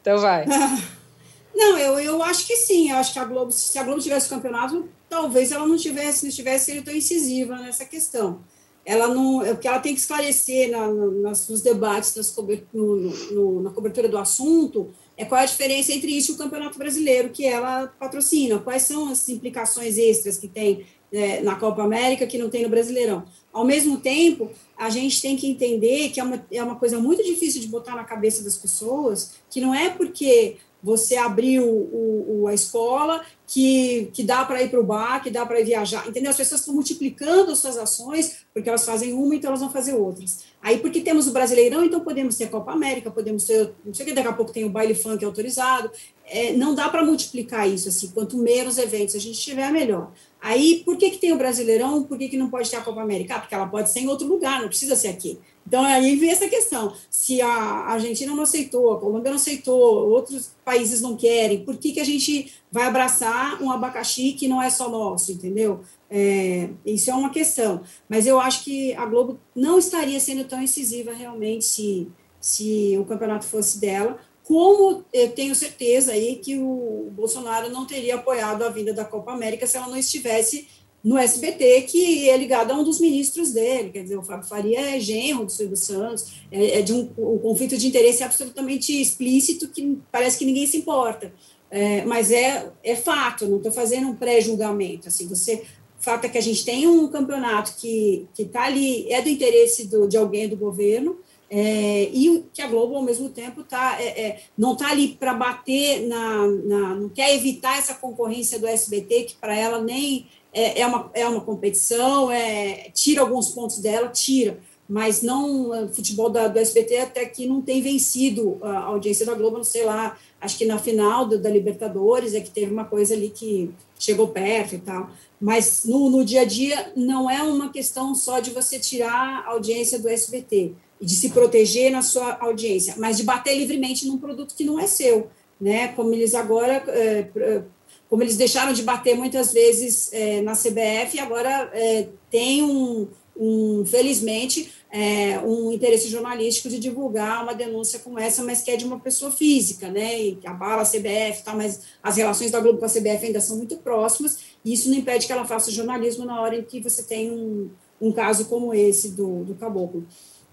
[0.00, 0.44] Então vai.
[1.54, 2.90] Não, eu, eu acho que sim.
[2.90, 6.24] Eu acho que a Globo, se a Globo tivesse o campeonato, talvez ela não tivesse,
[6.24, 8.40] não tivesse sido tão incisiva nessa questão.
[8.84, 12.34] Ela não, é o que ela tem que esclarecer na, nas, nos debates, nas
[12.72, 12.96] no,
[13.32, 16.78] no, na cobertura do assunto, é qual é a diferença entre isso e o Campeonato
[16.78, 22.26] Brasileiro que ela patrocina, quais são as implicações extras que tem é, na Copa América
[22.26, 23.24] que não tem no Brasileirão.
[23.52, 27.24] Ao mesmo tempo, a gente tem que entender que é uma, é uma coisa muito
[27.24, 32.46] difícil de botar na cabeça das pessoas, que não é porque você abriu o, o,
[32.46, 36.30] a escola, que, que dá para ir para o bar, que dá para viajar, entendeu?
[36.30, 39.94] As pessoas estão multiplicando as suas ações, porque elas fazem uma, então elas vão fazer
[39.94, 40.44] outras.
[40.60, 44.04] Aí, porque temos o Brasileirão, então podemos ter a Copa América, podemos ter, não sei
[44.04, 45.90] o que, daqui a pouco tem o baile funk autorizado,
[46.26, 50.12] é, não dá para multiplicar isso, assim, quanto menos eventos a gente tiver, melhor.
[50.40, 53.00] Aí, por que, que tem o Brasileirão, por que, que não pode ter a Copa
[53.00, 53.36] América?
[53.36, 55.38] Ah, porque ela pode ser em outro lugar, não precisa ser aqui.
[55.68, 56.94] Então, aí vem essa questão.
[57.10, 61.92] Se a Argentina não aceitou, a Colômbia não aceitou, outros países não querem, por que,
[61.92, 65.80] que a gente vai abraçar um abacaxi que não é só nosso, entendeu?
[66.10, 67.82] É, isso é uma questão.
[68.08, 72.08] Mas eu acho que a Globo não estaria sendo tão incisiva realmente se,
[72.40, 78.14] se o campeonato fosse dela, como eu tenho certeza aí que o Bolsonaro não teria
[78.14, 80.66] apoiado a vinda da Copa América se ela não estivesse
[81.02, 84.96] no SBT, que é ligado a um dos ministros dele, quer dizer, o Fábio Faria
[84.96, 89.68] é genro do Silvio Santos, é, é de um, um, conflito de interesse absolutamente explícito
[89.68, 91.32] que parece que ninguém se importa.
[91.70, 95.08] É, mas é, é fato, não estou fazendo um pré-julgamento.
[95.08, 95.62] Assim, você,
[95.98, 100.08] fato é que a gente tem um campeonato que está ali, é do interesse do,
[100.08, 101.18] de alguém do governo,
[101.50, 105.32] é, e que a Globo, ao mesmo tempo, tá, é, é, não está ali para
[105.32, 110.26] bater, na, na, não quer evitar essa concorrência do SBT, que para ela nem
[110.58, 115.88] é, é, uma, é uma competição, é, tira alguns pontos dela, tira, mas não o
[115.94, 119.84] futebol da, do SBT até aqui não tem vencido a audiência da Globo, não sei
[119.84, 123.70] lá, acho que na final do, da Libertadores é que teve uma coisa ali que
[123.98, 128.40] chegou perto e tal, mas no, no dia a dia não é uma questão só
[128.40, 133.16] de você tirar a audiência do SBT e de se proteger na sua audiência, mas
[133.16, 135.28] de bater livremente num produto que não é seu,
[135.60, 135.88] né?
[135.88, 137.62] Como eles agora, é,
[138.08, 143.84] como eles deixaram de bater muitas vezes é, na CBF, agora é, tem um, um
[143.84, 148.86] felizmente, é, um interesse jornalístico de divulgar uma denúncia como essa, mas que é de
[148.86, 152.78] uma pessoa física, né, e que abala a CBF, tá, mas as relações da Globo
[152.78, 156.24] com a CBF ainda são muito próximas, e isso não impede que ela faça jornalismo
[156.24, 160.06] na hora em que você tem um, um caso como esse do, do Caboclo.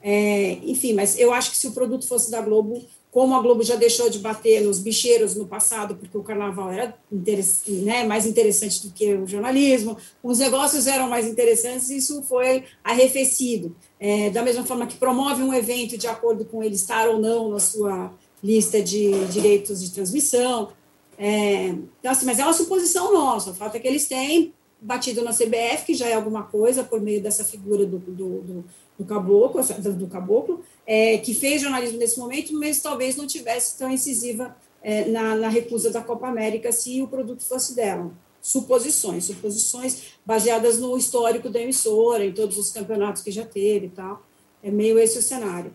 [0.08, 2.86] É, enfim, mas eu acho que se o produto fosse da Globo,
[3.16, 6.98] como a Globo já deixou de bater nos bicheiros no passado, porque o carnaval era
[7.10, 13.74] né, mais interessante do que o jornalismo, os negócios eram mais interessantes, isso foi arrefecido.
[13.98, 17.52] É, da mesma forma que promove um evento de acordo com ele estar ou não
[17.52, 18.12] na sua
[18.44, 20.74] lista de direitos de transmissão.
[21.18, 25.24] É, então, assim, mas é uma suposição nossa, o fato é que eles têm batido
[25.24, 28.66] na CBF, que já é alguma coisa, por meio dessa figura do, do, do,
[28.98, 29.62] do caboclo,
[29.94, 35.06] do caboclo é, que fez jornalismo nesse momento, mas talvez não tivesse tão incisiva é,
[35.06, 38.12] na, na recusa da Copa América se o produto fosse dela.
[38.42, 43.90] Suposições, suposições baseadas no histórico da emissora, em todos os campeonatos que já teve e
[43.90, 44.24] tal.
[44.64, 45.74] É meio esse o cenário.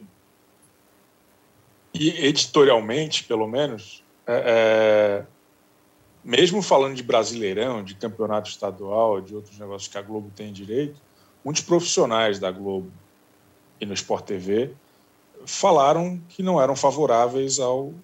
[1.92, 5.26] E editorialmente, pelo menos, é, é,
[6.24, 11.00] mesmo falando de Brasileirão, de campeonato estadual, de outros negócios que a Globo tem direito,
[11.44, 12.92] muitos profissionais da Globo
[13.80, 14.70] e no Sport TV
[15.46, 17.94] falaram que não eram favoráveis ao,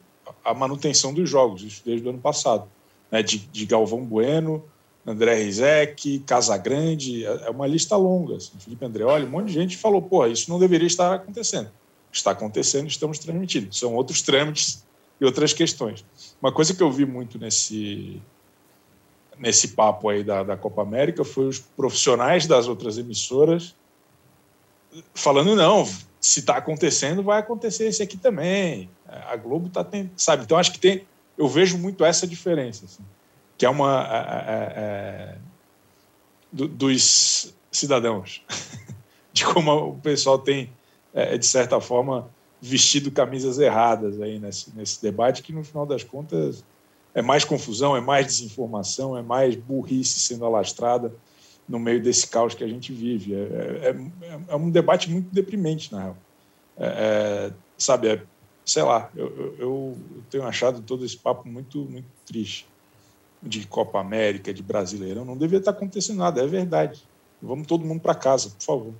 [0.45, 2.67] à manutenção dos jogos, isso desde o ano passado.
[3.11, 4.65] Né, de, de Galvão Bueno,
[5.07, 8.37] André Rizek, Casagrande, é, é uma lista longa.
[8.37, 11.71] Assim, Felipe Andreoli, um monte de gente falou: pô, isso não deveria estar acontecendo.
[12.11, 13.73] Está acontecendo, estamos transmitindo.
[13.75, 14.85] São outros trâmites
[15.21, 16.05] e outras questões.
[16.41, 18.21] Uma coisa que eu vi muito nesse,
[19.39, 23.75] nesse papo aí da, da Copa América foi os profissionais das outras emissoras
[25.15, 25.85] falando: não,
[26.21, 28.91] se está acontecendo, vai acontecer esse aqui também.
[29.07, 30.43] A Globo está tendo, sabe?
[30.43, 31.07] Então acho que tem,
[31.39, 33.05] eu vejo muito essa diferença, assim,
[33.57, 35.39] que é uma é, é, é
[36.53, 38.43] do, dos cidadãos,
[39.33, 40.71] de como o pessoal tem,
[41.15, 42.29] é, de certa forma,
[42.61, 46.65] vestido camisas erradas aí nesse, nesse debate, que no final das contas
[47.15, 51.13] é mais confusão, é mais desinformação, é mais burrice sendo alastrada
[51.69, 53.35] no meio desse caos que a gente vive.
[53.35, 56.17] É, é, é, é um debate muito deprimente, na real.
[56.79, 58.23] É, é sabe, é,
[58.65, 59.99] sei lá, eu, eu,
[60.31, 62.67] tenho achado todo esse papo muito, muito triste.
[63.43, 67.05] De Copa América, de Brasileirão, não devia estar acontecendo nada, é verdade.
[67.41, 68.95] Vamos todo mundo para casa, por favor.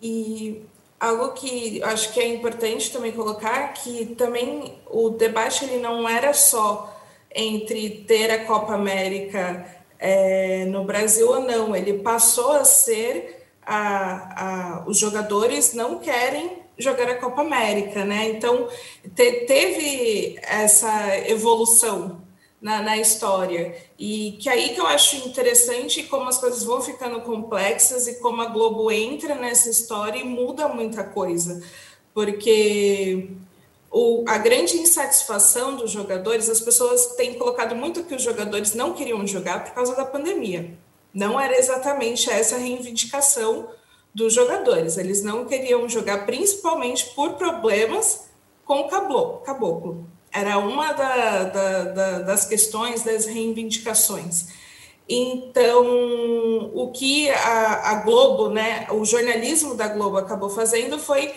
[0.00, 0.62] E
[1.00, 6.32] algo que acho que é importante também colocar que também o debate ele não era
[6.32, 6.94] só
[7.34, 11.74] entre ter a Copa América é, no Brasil ou não.
[11.74, 18.28] Ele passou a ser a, a, os jogadores não querem jogar a Copa América, né?
[18.28, 18.68] Então
[19.14, 22.22] te, teve essa evolução
[22.60, 27.20] na, na, história e que aí que eu acho interessante como as coisas vão ficando
[27.20, 31.62] complexas e como a Globo entra nessa história e muda muita coisa,
[32.14, 33.30] porque
[33.90, 38.92] o, a grande insatisfação dos jogadores, as pessoas têm colocado muito que os jogadores não
[38.92, 40.76] queriam jogar por causa da pandemia.
[41.12, 43.68] Não era exatamente essa reivindicação
[44.14, 44.98] dos jogadores.
[44.98, 48.28] Eles não queriam jogar principalmente por problemas
[48.64, 50.06] com o caboclo.
[50.30, 54.48] Era uma da, da, da, das questões das reivindicações.
[55.08, 61.32] Então, o que a, a Globo, né, o jornalismo da Globo acabou fazendo foi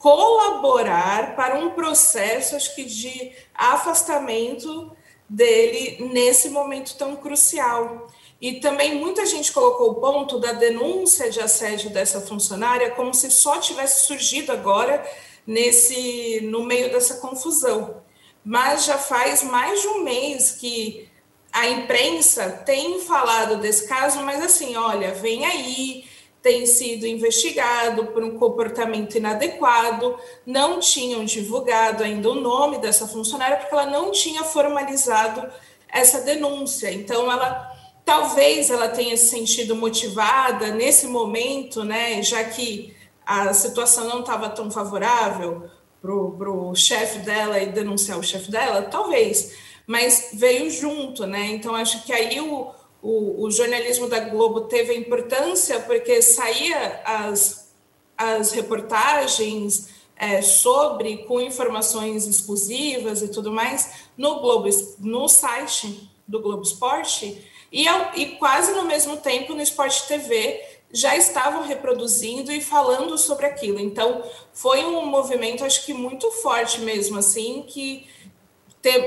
[0.00, 4.90] colaborar para um processo, acho que, de afastamento
[5.28, 8.08] dele nesse momento tão crucial.
[8.40, 13.30] E também muita gente colocou o ponto da denúncia de assédio dessa funcionária como se
[13.30, 15.06] só tivesse surgido agora
[15.46, 18.02] nesse no meio dessa confusão.
[18.42, 21.10] Mas já faz mais de um mês que
[21.52, 26.04] a imprensa tem falado desse caso, mas assim, olha, vem aí,
[26.42, 30.16] tem sido investigado por um comportamento inadequado,
[30.46, 35.46] não tinham divulgado ainda o nome dessa funcionária porque ela não tinha formalizado
[35.88, 36.90] essa denúncia.
[36.90, 37.70] Então ela
[38.04, 44.48] talvez ela tenha se sentido motivada nesse momento, né, já que a situação não estava
[44.48, 45.70] tão favorável
[46.02, 46.12] para
[46.50, 49.54] o chefe dela e denunciar o chefe dela, talvez,
[49.86, 51.46] mas veio junto, né?
[51.46, 52.72] Então acho que aí o,
[53.02, 57.72] o, o jornalismo da Globo teve importância porque saía as,
[58.16, 66.40] as reportagens é, sobre, com informações exclusivas e tudo mais, no Globo, no site do
[66.40, 67.42] Globo Esporte,
[67.72, 67.86] e,
[68.16, 73.78] e quase no mesmo tempo no Esporte TV já estavam reproduzindo e falando sobre aquilo.
[73.78, 74.22] Então,
[74.52, 78.06] foi um movimento, acho que muito forte mesmo, assim, que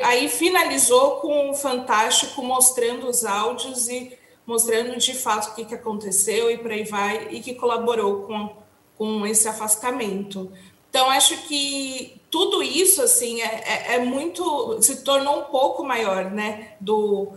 [0.03, 6.51] aí finalizou com o Fantástico mostrando os áudios e mostrando de fato o que, aconteceu
[6.51, 8.55] e por aí vai, e que colaborou com,
[8.97, 10.51] com esse afastamento.
[10.89, 16.29] Então, acho que tudo isso, assim, é, é, é muito, se tornou um pouco maior,
[16.29, 17.31] né, do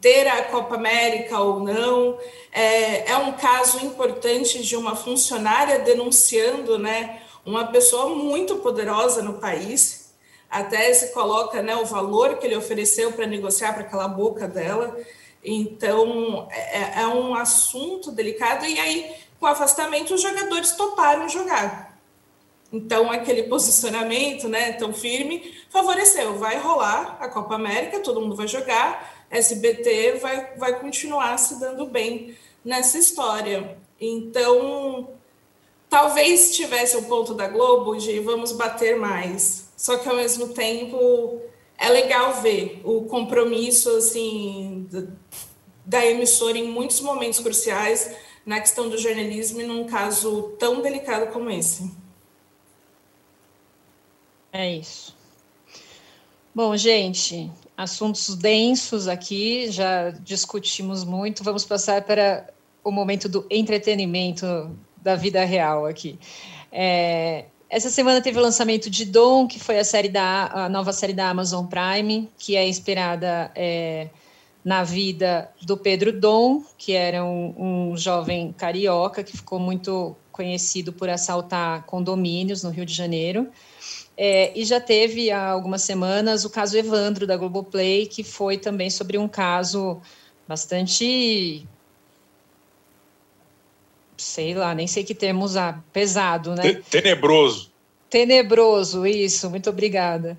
[0.00, 2.18] ter a Copa América ou não.
[2.52, 9.34] É, é um caso importante de uma funcionária denunciando, né, uma pessoa muito poderosa no
[9.34, 9.99] país,
[10.50, 14.96] até se coloca, né, o valor que ele ofereceu para negociar para aquela boca dela.
[15.44, 21.96] Então, é, é um assunto delicado, e aí, com o afastamento, os jogadores toparam jogar.
[22.72, 26.36] Então, aquele posicionamento né, tão firme favoreceu.
[26.36, 31.86] Vai rolar a Copa América, todo mundo vai jogar, SBT vai, vai continuar se dando
[31.86, 33.78] bem nessa história.
[34.00, 35.10] Então,
[35.88, 39.69] talvez tivesse o ponto da Globo de vamos bater mais.
[39.80, 41.40] Só que, ao mesmo tempo,
[41.78, 44.86] é legal ver o compromisso assim
[45.86, 48.14] da emissora em muitos momentos cruciais
[48.44, 51.90] na questão do jornalismo e num caso tão delicado como esse.
[54.52, 55.16] É isso.
[56.54, 61.42] Bom, gente, assuntos densos aqui, já discutimos muito.
[61.42, 62.52] Vamos passar para
[62.84, 66.18] o momento do entretenimento da vida real aqui.
[66.70, 70.92] É, essa semana teve o lançamento de Dom, que foi a série da a nova
[70.92, 74.08] série da Amazon Prime, que é inspirada é,
[74.64, 80.92] na vida do Pedro Dom, que era um, um jovem carioca que ficou muito conhecido
[80.92, 83.48] por assaltar condomínios no Rio de Janeiro.
[84.16, 88.90] É, e já teve há algumas semanas o caso Evandro da Globoplay, que foi também
[88.90, 90.00] sobre um caso
[90.46, 91.66] bastante.
[94.20, 96.80] Sei lá, nem sei que termo usar, pesado, né?
[96.90, 97.70] Tenebroso.
[98.08, 100.36] Tenebroso, isso, muito obrigada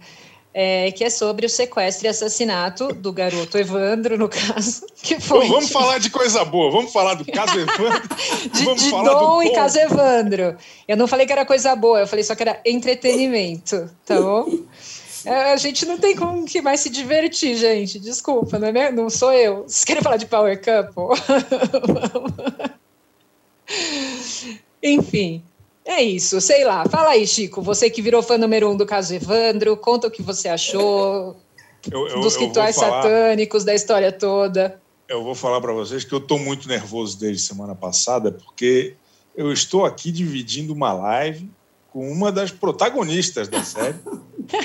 [0.54, 4.86] é, que é sobre o sequestro e assassinato do garoto Evandro, no caso.
[5.02, 8.10] Que foi vamos falar de coisa boa, vamos falar do caso Evandro.
[8.52, 10.58] de, vamos de falar Dom do e caso Evandro.
[10.88, 14.50] Eu não falei que era coisa boa, eu falei só que era entretenimento, tá bom?
[15.24, 18.00] É, a gente não tem como que mais se divertir, gente.
[18.00, 19.64] Desculpa, não, é, não sou eu.
[19.64, 21.16] Vocês querem falar de Power Couple?
[24.82, 25.44] Enfim,
[25.86, 26.86] é isso, sei lá.
[26.88, 30.22] Fala aí, Chico, você que virou fã número um do caso Evandro, conta o que
[30.22, 31.36] você achou
[31.92, 34.80] eu, eu, dos rituais satânicos, da história toda.
[35.08, 38.96] Eu vou falar para vocês que eu estou muito nervoso desde semana passada, porque
[39.36, 41.50] eu estou aqui dividindo uma live
[41.92, 44.00] com uma das protagonistas da série,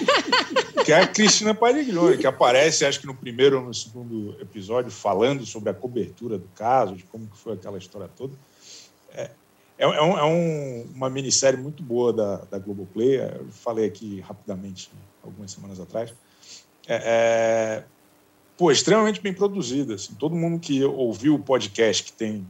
[0.85, 4.93] que é a Cristina Pariglione, que aparece, acho que no primeiro ou no segundo episódio,
[4.93, 8.33] falando sobre a cobertura do caso, de como foi aquela história toda.
[9.13, 9.31] É,
[9.79, 13.21] é, é, um, é um, uma minissérie muito boa da, da Globoplay.
[13.21, 14.91] Eu falei aqui rapidamente
[15.23, 16.15] algumas semanas atrás.
[16.87, 17.85] É, é,
[18.57, 19.95] pô, extremamente bem produzida.
[19.95, 22.47] Assim, todo mundo que ouviu o podcast, que tem,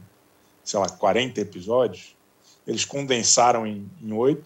[0.63, 2.15] sei lá, 40 episódios,
[2.65, 4.45] eles condensaram em oito.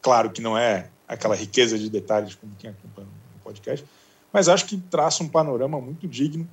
[0.00, 3.08] Claro que não é aquela riqueza de detalhes como quem acompanha
[3.38, 3.84] o podcast,
[4.32, 6.48] mas acho que traça um panorama muito digno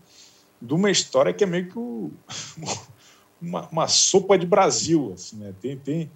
[0.62, 2.12] de uma história que é meio que o,
[3.42, 5.12] uma, uma sopa de Brasil.
[5.14, 5.54] Assim, né?
[5.62, 6.12] tem, tem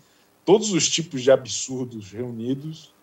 [0.46, 2.94] todos os tipos de absurdos reunidos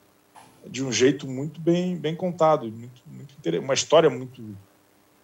[0.69, 2.71] de um jeito muito bem, bem contado.
[2.71, 4.43] Muito, muito uma história muito.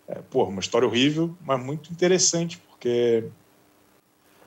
[0.06, 3.24] É, porra, uma história horrível, mas muito interessante, porque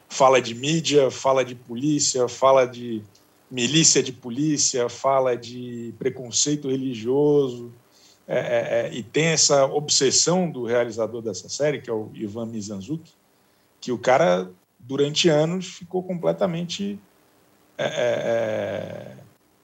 [0.10, 3.02] fala de mídia, fala de polícia, fala de
[3.50, 7.72] milícia de polícia, fala de preconceito religioso.
[8.28, 12.48] É, é, é e tem essa obsessão do realizador dessa série, que é o Ivan
[12.48, 13.14] Mizanzuki,
[13.86, 17.00] que o cara, durante anos, ficou completamente
[17.78, 19.18] é, é, é,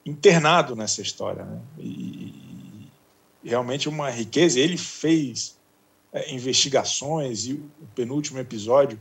[0.06, 1.44] internado nessa história.
[1.44, 1.60] Né?
[1.76, 2.88] E,
[3.42, 4.60] e, realmente uma riqueza.
[4.60, 5.58] Ele fez
[6.12, 8.96] é, investigações e o penúltimo episódio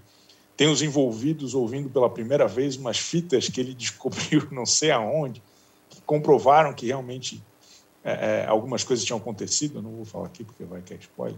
[0.57, 5.39] tem os envolvidos ouvindo pela primeira vez umas fitas que ele descobriu não sei aonde,
[5.87, 7.43] que comprovaram que realmente
[8.03, 8.11] é,
[8.41, 9.83] é, algumas coisas tinham acontecido.
[9.83, 11.37] Não vou falar aqui porque vai que é spoiler.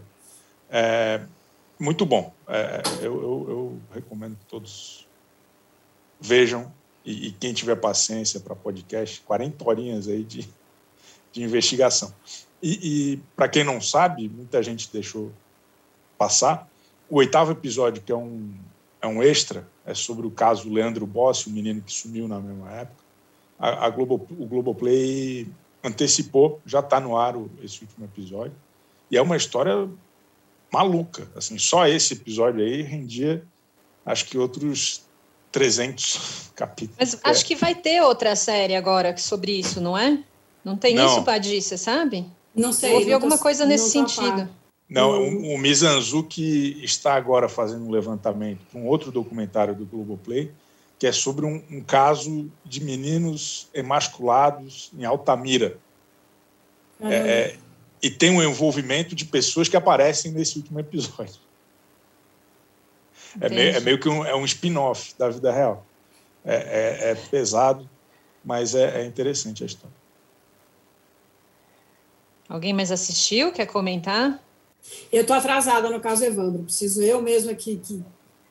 [1.78, 2.32] Muito bom.
[2.46, 5.06] É, eu, eu, eu, recomendo que todos
[6.20, 6.72] vejam
[7.04, 10.48] e, e quem tiver paciência para podcast, 40 horinhas aí de,
[11.32, 12.14] de investigação.
[12.62, 15.32] E, e para quem não sabe, muita gente deixou
[16.16, 16.68] passar,
[17.10, 18.54] o oitavo episódio, que é um,
[19.02, 22.70] é um extra, é sobre o caso Leandro Bossi, o menino que sumiu na mesma
[22.70, 23.04] época.
[23.58, 25.46] A, a Globo, o Globoplay
[25.82, 28.54] antecipou, já está no ar o, esse último episódio.
[29.10, 29.88] E é uma história
[30.74, 31.28] maluca.
[31.36, 33.44] Assim, só esse episódio aí rendia,
[34.04, 35.02] acho que outros
[35.52, 36.96] 300 capítulos.
[36.98, 40.18] Mas acho que vai ter outra série agora sobre isso, não é?
[40.64, 41.06] Não tem não.
[41.06, 42.26] isso, Padir, você sabe?
[42.54, 42.90] Não sei.
[42.90, 44.48] Eu ouvi alguma tô, coisa nesse sentido.
[44.88, 50.50] Não, o, o Mizanzuki está agora fazendo um levantamento para um outro documentário do Globoplay,
[50.98, 55.78] que é sobre um, um caso de meninos emasculados em Altamira.
[57.00, 57.56] É, é,
[58.04, 61.40] e tem um envolvimento de pessoas que aparecem nesse último episódio.
[63.40, 65.86] É meio, é meio, que um, é um spin-off da vida real.
[66.44, 67.88] É, é, é pesado,
[68.44, 69.96] mas é, é interessante a história.
[72.46, 73.50] Alguém mais assistiu?
[73.52, 74.38] Quer comentar?
[75.10, 76.62] Eu estou atrasada no caso Evandro.
[76.62, 78.04] Preciso eu mesma que, que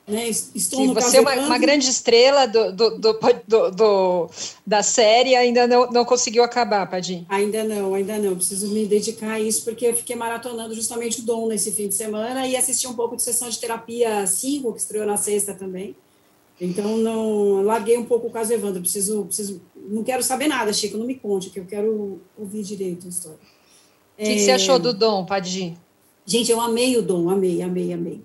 [0.06, 4.30] né, estou no você é uma, uma, grande estrela do, do, do, do,
[4.66, 7.24] da série ainda não, não conseguiu acabar, Padim?
[7.26, 8.36] Ainda não, ainda não.
[8.36, 11.94] Preciso me dedicar a isso porque eu fiquei maratonando justamente o Dom nesse fim de
[11.94, 15.96] semana e assisti um pouco de sessão de terapia 5, que estreou na sexta também.
[16.60, 18.82] Então, não larguei um pouco o caso Evandro.
[18.82, 23.06] Preciso, preciso, não quero saber nada, Chico, não me conte, que eu quero ouvir direito
[23.06, 23.38] a história.
[24.18, 24.34] O que, é...
[24.34, 25.76] que, você achou do Dom, Padim?
[26.26, 28.22] Gente, eu amei o Dom, amei, amei, amei.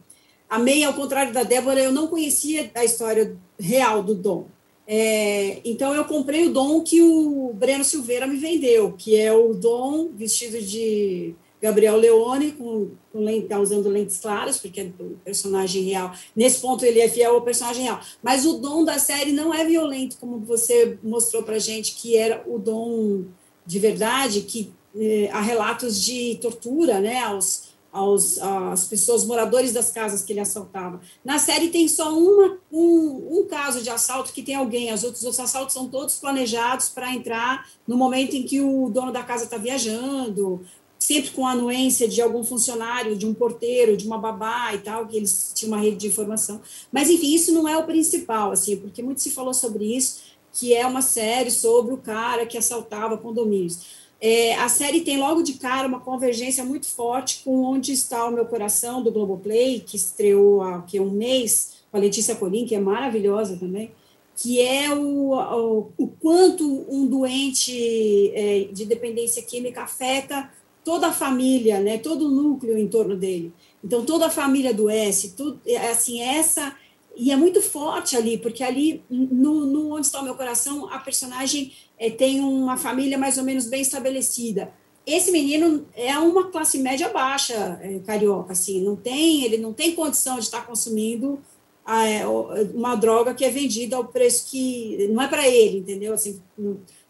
[0.50, 4.48] Amei, ao contrário da Débora, eu não conhecia a história real do Dom.
[4.88, 9.54] É, então, eu comprei o Dom que o Breno Silveira me vendeu, que é o
[9.54, 15.18] Dom vestido de Gabriel Leone, com, com lente, tá usando lentes claras, porque é o
[15.24, 16.14] personagem real.
[16.36, 18.00] Nesse ponto, ele é fiel ao personagem real.
[18.24, 22.44] Mas o Dom da série não é violento, como você mostrou para gente, que era
[22.48, 23.26] o Dom
[23.66, 29.92] de verdade, que eh, há relatos de tortura, né, aos aos, às pessoas, moradores das
[29.92, 31.02] casas que ele assaltava.
[31.24, 35.24] Na série tem só uma, um, um caso de assalto que tem alguém, os outros,
[35.24, 39.46] outros assaltos são todos planejados para entrar no momento em que o dono da casa
[39.46, 40.64] está viajando,
[41.00, 45.08] sempre com a anuência de algum funcionário, de um porteiro, de uma babá e tal,
[45.08, 46.62] que eles tinham uma rede de informação.
[46.92, 50.20] Mas, enfim, isso não é o principal, assim, porque muito se falou sobre isso,
[50.52, 54.09] que é uma série sobre o cara que assaltava condomínios.
[54.22, 58.32] É, a série tem logo de cara uma convergência muito forte com Onde Está o
[58.32, 62.76] Meu Coração, do Globoplay, que estreou há que, um mês, com a Letícia Colim, que
[62.76, 63.92] é maravilhosa também,
[64.36, 70.50] que é o, o, o quanto um doente é, de dependência química afeta
[70.84, 73.54] toda a família, né, todo o núcleo em torno dele.
[73.84, 76.76] Então, toda a família adoece, tudo, é, assim, essa
[77.20, 81.00] e é muito forte ali, porque ali, no, no Onde Está o Meu Coração, a
[81.00, 84.72] personagem é, tem uma família mais ou menos bem estabelecida.
[85.06, 89.94] Esse menino é uma classe média baixa, é, carioca, assim, não tem, ele não tem
[89.96, 91.42] condição de estar consumindo
[91.86, 92.26] é,
[92.74, 96.14] uma droga que é vendida ao preço que não é para ele, entendeu?
[96.14, 96.42] Assim,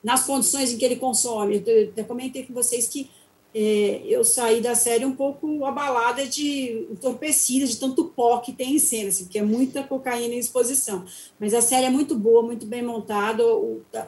[0.03, 1.63] nas condições em que ele consome.
[1.63, 3.11] Eu, eu comentei com vocês que
[3.53, 8.75] é, eu saí da série um pouco abalada de entorpecida de tanto pó que tem
[8.75, 11.03] em cena, assim, porque é muita cocaína em exposição.
[11.39, 13.43] Mas a série é muito boa, muito bem montada,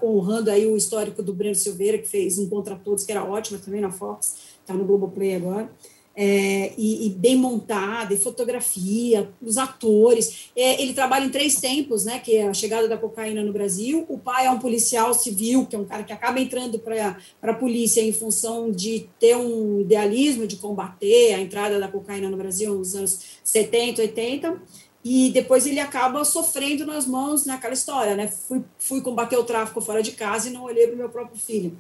[0.04, 3.60] honrando aí o histórico do Breno Silveira, que fez um Contra Todos, que era ótima
[3.60, 5.70] também na Fox, está no Globoplay agora
[6.16, 10.50] é, e, e, bem montada, e fotografia, os atores.
[10.56, 14.06] É, ele trabalha em três tempos, né, que é a chegada da cocaína no Brasil.
[14.10, 17.54] O pai é um policial civil, que é um cara que acaba entrando para a
[17.54, 22.76] polícia em função de ter um idealismo de combater a entrada da cocaína no Brasil
[22.76, 24.62] nos anos 70, 80.
[25.04, 28.28] E depois ele acaba sofrendo nas mãos naquela história, né?
[28.28, 31.40] Fui, fui combater o tráfico fora de casa e não olhei para o meu próprio
[31.40, 31.76] filho.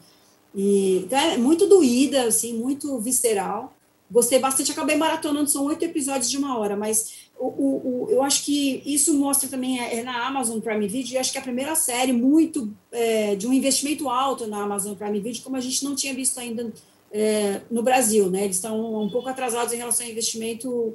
[0.55, 3.75] E, então é muito doída, assim, muito visceral.
[4.11, 8.21] Gostei bastante, acabei maratonando, são oito episódios de uma hora, mas o, o, o, eu
[8.21, 11.41] acho que isso mostra também, é, é, na Amazon Prime Video, e acho que é
[11.41, 15.61] a primeira série muito é, de um investimento alto na Amazon Prime Video, como a
[15.61, 16.73] gente não tinha visto ainda
[17.09, 18.43] é, no Brasil, né?
[18.43, 20.93] Eles estão um pouco atrasados em relação ao investimento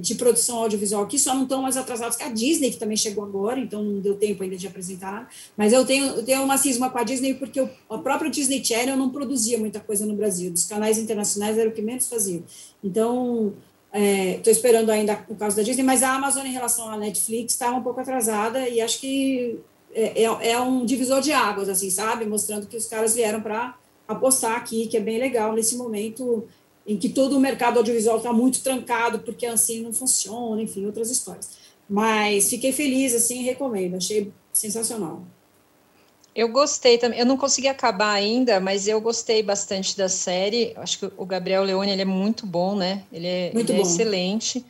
[0.00, 3.24] de produção audiovisual aqui, só não estão mais atrasados que a Disney, que também chegou
[3.24, 5.30] agora, então não deu tempo ainda de apresentar.
[5.56, 8.96] Mas eu tenho, eu tenho uma cisma com a Disney, porque a própria Disney Channel
[8.96, 10.50] não produzia muita coisa no Brasil.
[10.50, 12.42] Dos canais internacionais era o que menos fazia.
[12.82, 13.54] Então,
[13.90, 17.54] estou é, esperando ainda o caso da Disney, mas a Amazon, em relação à Netflix,
[17.54, 19.60] está um pouco atrasada e acho que
[19.94, 22.26] é, é, é um divisor de águas, assim, sabe?
[22.26, 26.46] Mostrando que os caras vieram para apostar aqui, que é bem legal nesse momento
[26.86, 31.10] em que todo o mercado audiovisual está muito trancado porque assim não funciona, enfim, outras
[31.10, 31.50] histórias.
[31.88, 35.22] Mas fiquei feliz, assim, recomendo, achei sensacional.
[36.34, 40.72] Eu gostei também, eu não consegui acabar ainda, mas eu gostei bastante da série.
[40.76, 43.04] Acho que o Gabriel Leone ele é muito bom, né?
[43.12, 44.64] Ele é, ele é excelente.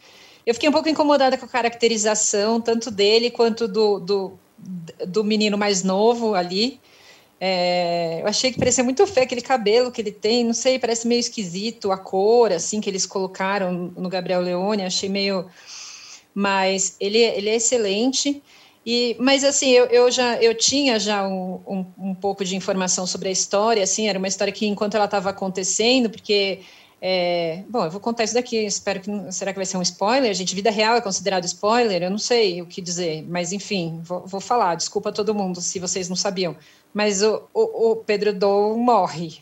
[0.45, 4.39] Eu fiquei um pouco incomodada com a caracterização, tanto dele quanto do, do,
[5.07, 6.79] do menino mais novo ali.
[7.41, 11.07] É, eu achei que parecia muito feio aquele cabelo que ele tem, não sei, parece
[11.07, 15.47] meio esquisito a cor, assim, que eles colocaram no Gabriel Leone, achei meio.
[16.35, 18.43] Mas ele, ele é excelente.
[18.87, 23.07] E, mas assim, eu, eu já eu tinha já um, um, um, pouco de informação
[23.07, 26.61] sobre a história, assim, era uma história que enquanto ela estava acontecendo, porque
[27.01, 30.33] é, bom, eu vou contar isso daqui, espero que será que vai ser um spoiler?
[30.35, 32.03] Gente, vida real é considerado spoiler?
[32.03, 34.75] Eu não sei o que dizer, mas enfim, vou, vou falar.
[34.75, 36.57] Desculpa a todo mundo se vocês não sabiam,
[36.95, 39.41] mas o, o, o Pedro Dou morre.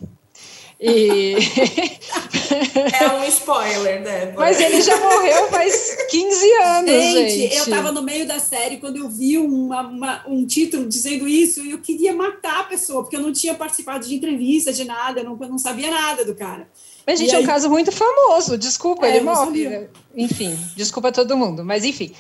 [0.81, 1.37] E...
[3.01, 4.33] é um spoiler, né?
[4.37, 7.31] Mas ele já morreu faz 15 anos, gente.
[7.31, 7.57] gente.
[7.57, 11.65] eu estava no meio da série quando eu vi uma, uma, um título dizendo isso
[11.65, 15.21] e eu queria matar a pessoa, porque eu não tinha participado de entrevista, de nada,
[15.21, 16.67] eu não, eu não sabia nada do cara.
[17.07, 17.45] Mas, gente, e é aí...
[17.45, 19.89] um caso muito famoso, desculpa, é, ele morre.
[20.17, 22.13] Enfim, desculpa todo mundo, mas enfim.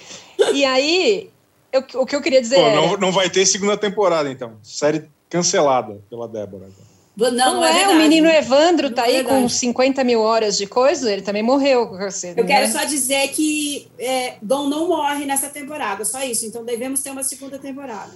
[0.52, 1.30] E aí,
[1.72, 2.76] eu, o que eu queria dizer Pô, é...
[2.76, 4.58] não, não vai ter segunda temporada, então.
[4.62, 6.68] Série cancelada pela Débora.
[7.16, 10.56] Não, não, é, é o menino Evandro não tá é aí com 50 mil horas
[10.56, 11.96] de coisa, ele também morreu.
[11.98, 12.54] Você, Eu né?
[12.54, 16.44] quero só dizer que é, Dom não morre nessa temporada, só isso.
[16.44, 18.12] Então devemos ter uma segunda temporada.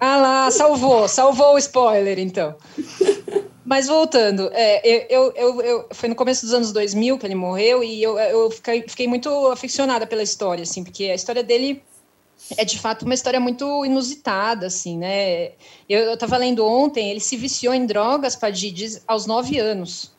[0.00, 2.54] Ah lá, salvou, salvou o spoiler, então.
[3.64, 7.82] Mas voltando, é, eu, eu, eu, foi no começo dos anos 2000 que ele morreu
[7.82, 11.82] e eu, eu fiquei, fiquei muito aficionada pela história, assim, porque a história dele
[12.56, 15.52] é de fato uma história muito inusitada, assim, né?
[15.88, 20.12] Eu estava lendo ontem, ele se viciou em drogas, Padidis, aos nove anos.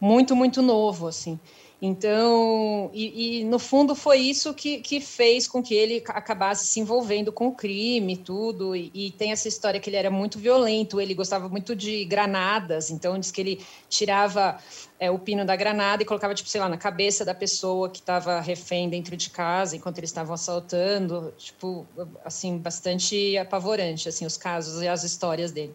[0.00, 1.38] Muito, muito novo, assim.
[1.84, 6.78] Então, e, e, no fundo foi isso que, que fez com que ele acabasse se
[6.78, 8.76] envolvendo com o crime tudo.
[8.76, 12.88] E, e, tem essa história que ele era muito violento, ele gostava muito de granadas,
[12.88, 14.58] então diz que ele tirava
[15.02, 17.98] é, o pino da granada e colocava, tipo, sei lá, na cabeça da pessoa que
[17.98, 21.34] estava refém dentro de casa enquanto eles estavam assaltando.
[21.36, 21.84] Tipo,
[22.24, 25.74] assim, bastante apavorante, assim, os casos e as histórias dele.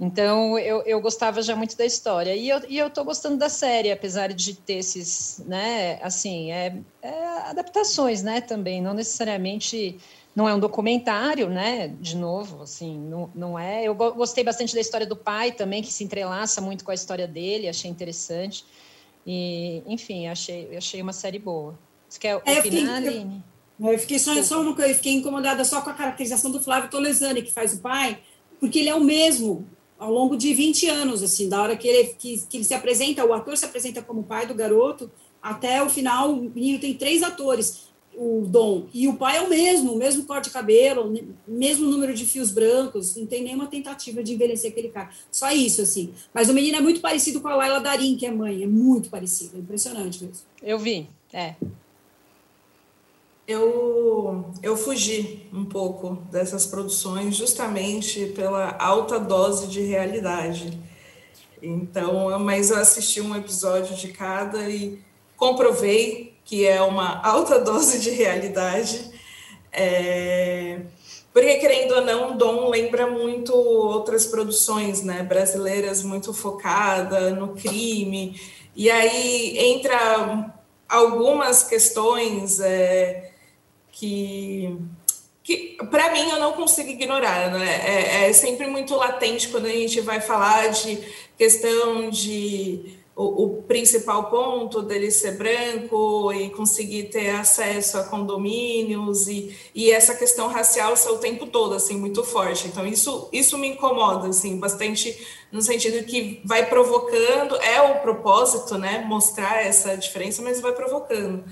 [0.00, 2.34] Então, eu, eu gostava já muito da história.
[2.34, 6.76] E eu, e eu tô gostando da série, apesar de ter esses, né, assim, é,
[7.00, 8.82] é adaptações, né, também.
[8.82, 10.00] Não necessariamente,
[10.34, 13.84] não é um documentário, né, de novo, assim, não, não é.
[13.84, 17.26] Eu gostei bastante da história do pai também, que se entrelaça muito com a história
[17.26, 18.64] dele, achei interessante.
[19.26, 21.78] E, enfim, achei, achei uma série boa.
[22.08, 23.26] Você quer é, opinar, eu fiquei,
[23.80, 26.60] eu, eu fiquei só, só uma coisa, eu fiquei incomodada só com a caracterização do
[26.60, 28.18] Flávio Tolesani, que faz o pai,
[28.58, 29.66] porque ele é o mesmo
[29.98, 33.24] ao longo de 20 anos, assim, da hora que ele, que, que ele se apresenta,
[33.24, 35.10] o ator se apresenta como pai do garoto,
[35.40, 39.48] até o final, o menino tem três atores, o Dom, e o pai é o
[39.48, 41.12] mesmo, o mesmo corte de cabelo,
[41.46, 45.10] mesmo número de fios brancos, não tem nenhuma tentativa de envelhecer aquele cara.
[45.30, 46.12] Só isso, assim.
[46.32, 49.10] Mas o menino é muito parecido com a Laila Darim, que é mãe, é muito
[49.10, 50.44] parecido, é impressionante mesmo.
[50.62, 51.54] Eu vi, é
[53.46, 60.78] eu, eu fugi um pouco dessas produções justamente pela alta dose de realidade.
[61.62, 64.98] Então, mas eu assisti um episódio de cada e
[65.36, 69.10] comprovei que é uma alta dose de realidade.
[69.72, 70.80] É,
[71.32, 78.40] porque, querendo ou não, Dom lembra muito outras produções né, brasileiras, muito focada no crime.
[78.76, 80.54] E aí entra
[80.88, 82.60] algumas questões.
[82.60, 83.32] É,
[83.90, 84.76] que
[85.42, 87.66] que para mim eu não consigo ignorar, né?
[87.84, 90.98] É, é, sempre muito latente quando a gente vai falar de
[91.36, 99.28] questão de o, o, principal ponto dele ser branco e conseguir ter acesso a condomínios
[99.28, 102.66] e, e essa questão racial ser o tempo todo assim muito forte.
[102.66, 105.16] Então isso isso me incomoda assim bastante
[105.52, 109.04] no sentido que vai provocando é o propósito, né?
[109.06, 111.44] Mostrar essa diferença, mas vai provocando.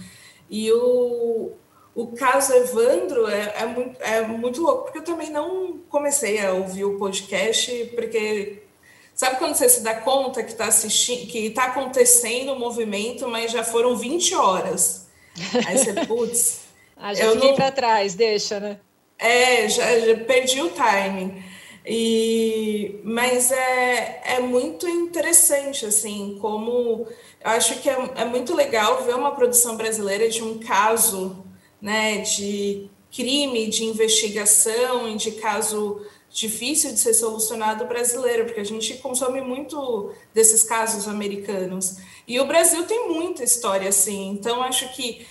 [0.50, 1.52] E o,
[1.94, 6.52] o caso Evandro é, é, muito, é muito louco, porque eu também não comecei a
[6.52, 8.62] ouvir o podcast, porque
[9.14, 13.28] sabe quando você se dá conta que está assistindo, que está acontecendo o um movimento,
[13.28, 15.06] mas já foram 20 horas.
[15.66, 16.60] Aí você, putz.
[16.96, 17.56] ah, já eu fiquei não...
[17.56, 18.78] para trás, deixa, né?
[19.18, 21.42] É, já, já perdi o timing.
[21.84, 27.06] E, mas é, é muito interessante, assim, como
[27.44, 31.44] eu acho que é, é muito legal ver uma produção brasileira de um caso
[31.80, 36.00] né, de crime, de investigação, de caso
[36.32, 41.98] difícil de ser solucionado brasileiro, porque a gente consome muito desses casos americanos.
[42.26, 45.26] E o Brasil tem muita história assim, então acho que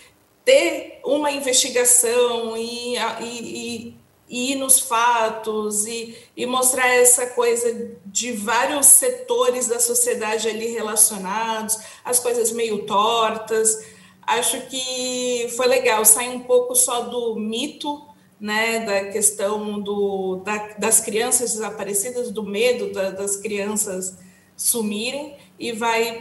[0.46, 3.96] ter uma investigação e, e,
[4.30, 10.68] e ir nos fatos e, e mostrar essa coisa de vários setores da sociedade ali
[10.68, 13.84] relacionados, as coisas meio tortas,
[14.22, 18.11] acho que foi legal sair um pouco só do mito,
[18.42, 24.18] né, da questão do, da, das crianças desaparecidas, do medo da, das crianças
[24.58, 26.20] sumirem, e vai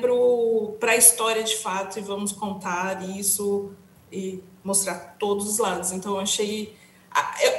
[0.78, 3.72] para a história de fato, e vamos contar isso
[4.12, 5.92] e mostrar todos os lados.
[5.92, 6.76] Então, eu achei.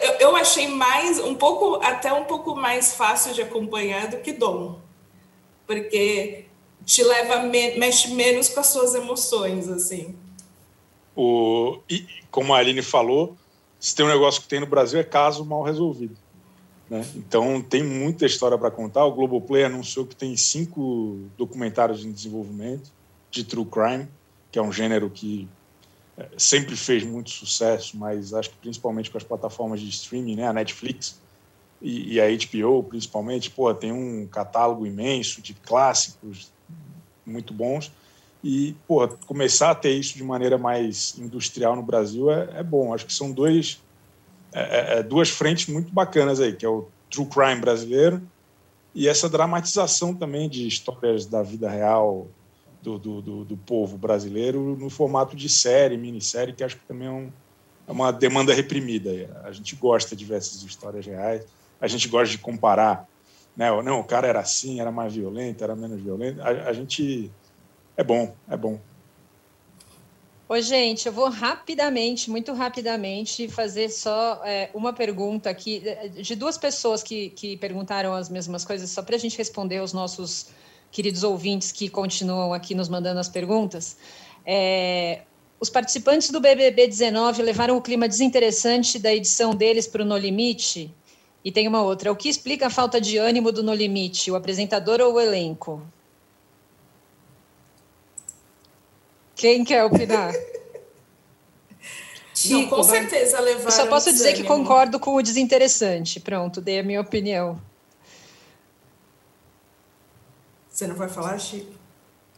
[0.04, 4.32] Eu, eu achei mais, um pouco, até um pouco mais fácil de acompanhar do que
[4.32, 4.80] Dom,
[5.66, 6.46] porque
[6.86, 10.16] te leva, mexe menos com as suas emoções, assim.
[11.16, 13.36] O, e, como a Aline falou,
[13.82, 16.16] se tem um negócio que tem no Brasil é caso mal resolvido.
[16.88, 17.04] Né?
[17.16, 19.04] Então tem muita história para contar.
[19.06, 22.92] O Globoplay anunciou que tem cinco documentários em desenvolvimento
[23.32, 24.08] de true crime,
[24.52, 25.50] que é um gênero que
[26.16, 30.48] é, sempre fez muito sucesso, mas acho que principalmente com as plataformas de streaming, né?
[30.48, 31.20] a Netflix
[31.82, 36.52] e, e a HBO principalmente, pô, tem um catálogo imenso de clássicos
[37.26, 37.92] muito bons
[38.44, 42.94] e, pô, começar a ter isso de maneira mais industrial no Brasil é, é bom.
[42.94, 43.80] Acho que são dois,
[44.52, 48.22] é, é, é, duas frentes muito bacanas aí, que é o true crime brasileiro
[48.94, 52.28] e essa dramatização também de histórias da vida real
[52.82, 57.08] do, do, do, do povo brasileiro no formato de série, minissérie, que acho que também
[57.08, 57.32] é, um,
[57.88, 59.42] é uma demanda reprimida.
[59.44, 61.46] A gente gosta de ver essas histórias reais,
[61.80, 63.08] a gente gosta de comparar.
[63.56, 63.70] Né?
[63.84, 66.42] Não, o cara era assim, era mais violento, era menos violento.
[66.42, 67.32] a, a gente
[68.02, 68.80] é bom, é bom.
[70.50, 75.82] Oi, gente, eu vou rapidamente, muito rapidamente, fazer só é, uma pergunta aqui
[76.16, 79.94] de duas pessoas que, que perguntaram as mesmas coisas, só para a gente responder aos
[79.94, 80.48] nossos
[80.92, 83.96] queridos ouvintes que continuam aqui nos mandando as perguntas.
[84.46, 85.22] É,
[85.60, 90.18] os participantes do BBB 19 levaram o clima desinteressante da edição deles para o No
[90.18, 90.94] Limite.
[91.46, 92.12] E tem uma outra.
[92.12, 95.82] O que explica a falta de ânimo do No Limite, o apresentador ou o elenco?
[99.42, 100.32] Quem quer opinar?
[102.32, 103.66] Chico, Não, com certeza levaram.
[103.66, 106.20] Eu só posso dizer que concordo com o desinteressante.
[106.20, 107.60] Pronto, dei a minha opinião.
[110.70, 111.72] Você não vai falar, Chico?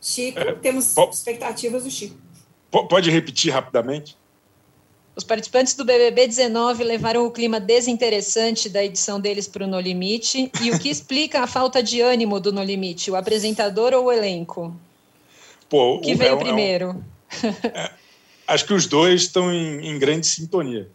[0.02, 2.16] Chico, é, temos expectativas do Chico.
[2.72, 4.18] Pode repetir rapidamente?
[5.14, 9.80] Os participantes do BBB 19 levaram o clima desinteressante da edição deles para o No
[9.80, 10.50] Limite.
[10.62, 13.12] E o que explica a falta de ânimo do No Limite?
[13.12, 14.74] O apresentador ou o elenco?
[15.74, 17.04] Pô, que veio é, primeiro?
[17.74, 17.92] É,
[18.48, 20.88] acho que os dois estão em, em grande sintonia.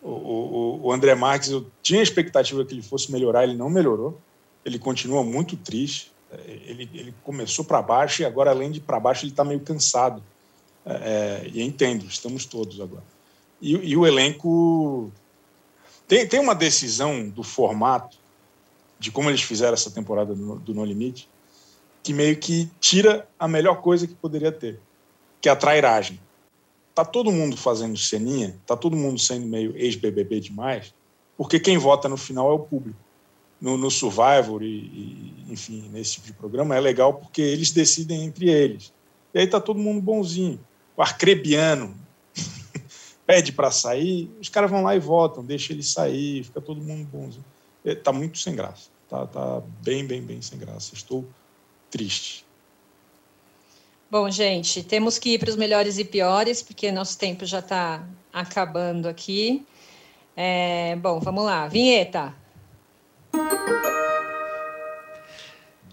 [0.00, 3.68] O, o, o, André Marques, eu tinha a expectativa que ele fosse melhorar, ele não
[3.68, 4.20] melhorou.
[4.64, 6.12] Ele continua muito triste.
[6.30, 9.58] É, ele, ele começou para baixo e agora, além de para baixo, ele está meio
[9.58, 10.22] cansado.
[10.86, 13.02] É, é, e entendo, estamos todos agora.
[13.60, 15.10] E, e o elenco.
[16.06, 18.16] Tem, tem uma decisão do formato,
[18.96, 21.28] de como eles fizeram essa temporada do, do No Limite,
[22.04, 24.78] que meio que tira a melhor coisa que poderia ter,
[25.40, 26.20] que é a trairagem.
[26.94, 30.94] Tá todo mundo fazendo ceninha, tá todo mundo sendo meio ex-BBB demais,
[31.34, 32.98] porque quem vota no final é o público.
[33.58, 38.22] No, no Survivor e, e, enfim, nesse tipo de programa é legal porque eles decidem
[38.22, 38.92] entre eles.
[39.32, 40.60] E aí tá todo mundo bonzinho.
[40.94, 41.94] O Arcrebiano
[43.26, 47.08] pede para sair, os caras vão lá e votam, deixa ele sair, fica todo mundo
[47.10, 47.44] bonzinho.
[47.82, 48.90] É, tá muito sem graça.
[49.08, 50.92] Tá, tá bem, bem, bem sem graça.
[50.92, 51.24] Estou
[51.94, 52.44] triste.
[54.10, 58.04] Bom, gente, temos que ir para os melhores e piores, porque nosso tempo já está
[58.32, 59.64] acabando aqui.
[60.36, 61.68] É, bom, vamos lá.
[61.68, 62.34] Vinheta.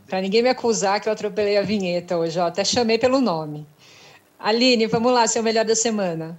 [0.08, 3.68] Para ninguém me acusar que eu atropelei a vinheta hoje, ó, até chamei pelo nome.
[4.40, 6.38] Aline, vamos lá, seu melhor da semana.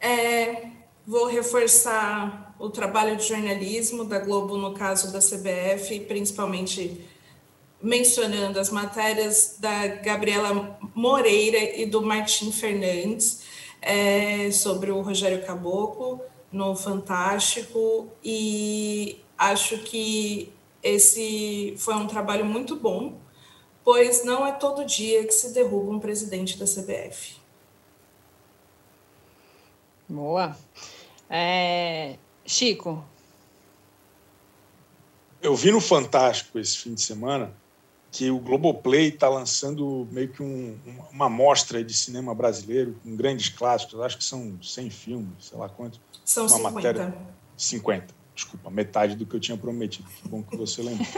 [0.00, 0.66] É,
[1.06, 7.11] vou reforçar o trabalho de jornalismo da Globo, no caso da CBF, principalmente
[7.82, 13.42] mencionando as matérias da Gabriela Moreira e do Martim Fernandes
[13.80, 16.20] é, sobre o Rogério Caboclo
[16.52, 20.52] no Fantástico e acho que
[20.82, 23.18] esse foi um trabalho muito bom,
[23.82, 27.36] pois não é todo dia que se derruba um presidente da CBF.
[30.08, 30.56] Boa.
[31.28, 33.04] É, Chico.
[35.40, 37.61] Eu vi no Fantástico esse fim de semana
[38.12, 40.78] que o Globoplay está lançando meio que um,
[41.10, 45.66] uma amostra de cinema brasileiro com grandes clássicos, acho que são 100 filmes, sei lá
[45.66, 45.98] quantos.
[46.22, 46.70] São uma 50.
[46.70, 47.14] Matéria,
[47.56, 51.08] 50, desculpa, metade do que eu tinha prometido, que bom que você lembrou.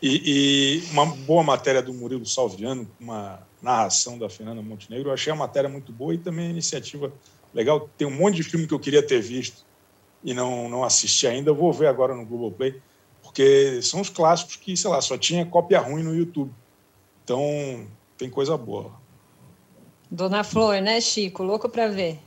[0.00, 5.32] E, e, uma boa matéria do Murilo Salviano, uma narração da Fernanda Montenegro, eu achei
[5.32, 7.12] a matéria muito boa e também a iniciativa
[7.52, 7.90] legal.
[7.98, 9.66] Tem um monte de filme que eu queria ter visto
[10.22, 12.80] e não, não assisti ainda, eu vou ver agora no Globoplay
[13.38, 16.50] porque são os clássicos que, sei lá, só tinha cópia ruim no YouTube.
[17.22, 17.86] Então,
[18.16, 18.90] tem coisa boa.
[20.10, 21.44] Dona Flor, né, Chico?
[21.44, 22.18] Louco para ver.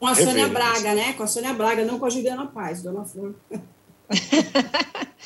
[0.00, 1.12] Com a Sônia Braga, né?
[1.12, 3.34] Com a Sônia Braga, não com a Juliana Paz, Dona Flor.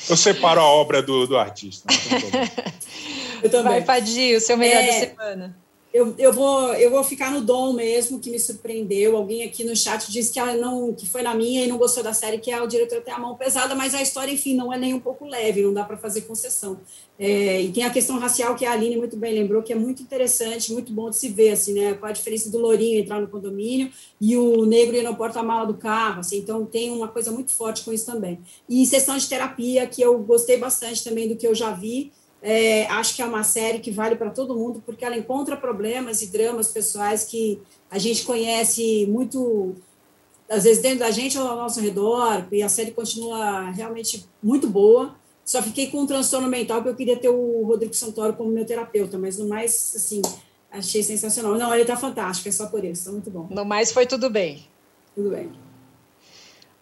[0.09, 1.87] Eu separo a obra do, do artista.
[3.41, 3.71] Eu também.
[3.71, 4.85] Vai, Padir, o seu melhor é...
[4.85, 9.15] da semana eu, eu, vou, eu vou ficar no Dom mesmo, que me surpreendeu.
[9.15, 12.03] Alguém aqui no chat disse que ela não que foi na minha e não gostou
[12.03, 14.71] da série, que é o diretor tem a mão pesada, mas a história, enfim, não
[14.71, 16.79] é nem um pouco leve, não dá para fazer concessão.
[17.17, 20.03] É, e tem a questão racial que a Aline muito bem lembrou, que é muito
[20.03, 21.93] interessante, muito bom de se ver, assim, né?
[21.95, 25.73] Qual a diferença do lourinho entrar no condomínio e o negro ir no porta-mala do
[25.73, 28.39] carro, assim, então tem uma coisa muito forte com isso também.
[28.69, 32.11] E sessão de terapia, que eu gostei bastante também do que eu já vi,
[32.41, 36.21] é, acho que é uma série que vale para todo mundo, porque ela encontra problemas
[36.21, 39.75] e dramas pessoais que a gente conhece muito,
[40.49, 44.69] às vezes dentro da gente ou ao nosso redor, e a série continua realmente muito
[44.69, 45.15] boa.
[45.43, 48.65] Só fiquei com um transtorno mental porque eu queria ter o Rodrigo Santoro como meu
[48.65, 50.21] terapeuta, mas no mais, assim,
[50.69, 51.55] achei sensacional.
[51.55, 53.47] Não, ele está fantástico, é só por isso, tá muito bom.
[53.49, 54.67] No mais, foi tudo bem.
[55.15, 55.66] Tudo bem.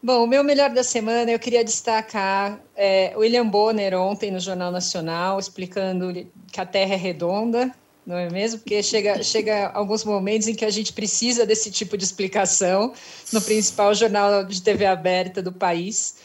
[0.06, 4.72] Bom, o meu melhor da semana eu queria destacar é, William Bonner ontem no Jornal
[4.72, 6.14] Nacional, explicando
[6.52, 7.74] que a Terra é redonda,
[8.06, 8.60] não é mesmo?
[8.60, 12.94] Porque chega, chega alguns momentos em que a gente precisa desse tipo de explicação
[13.34, 16.18] no principal jornal de TV aberta do país.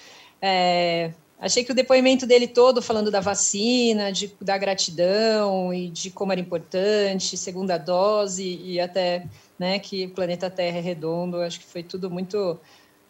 [0.42, 6.10] É, achei que o depoimento dele todo, falando da vacina, de, da gratidão e de
[6.10, 9.24] como era importante, segunda dose e até
[9.58, 12.60] né, que o planeta Terra é redondo, acho que foi tudo muito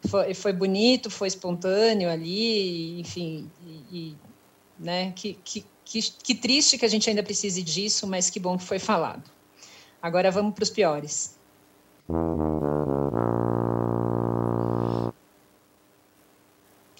[0.08, 4.16] foi, foi bonito, foi espontâneo ali, enfim, e, e
[4.78, 8.56] né, que, que, que, que triste que a gente ainda precise disso, mas que bom
[8.56, 9.30] que foi falado.
[10.00, 11.38] Agora vamos para os piores.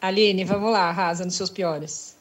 [0.01, 2.16] Aline, vamos lá, arrasa nos seus piores.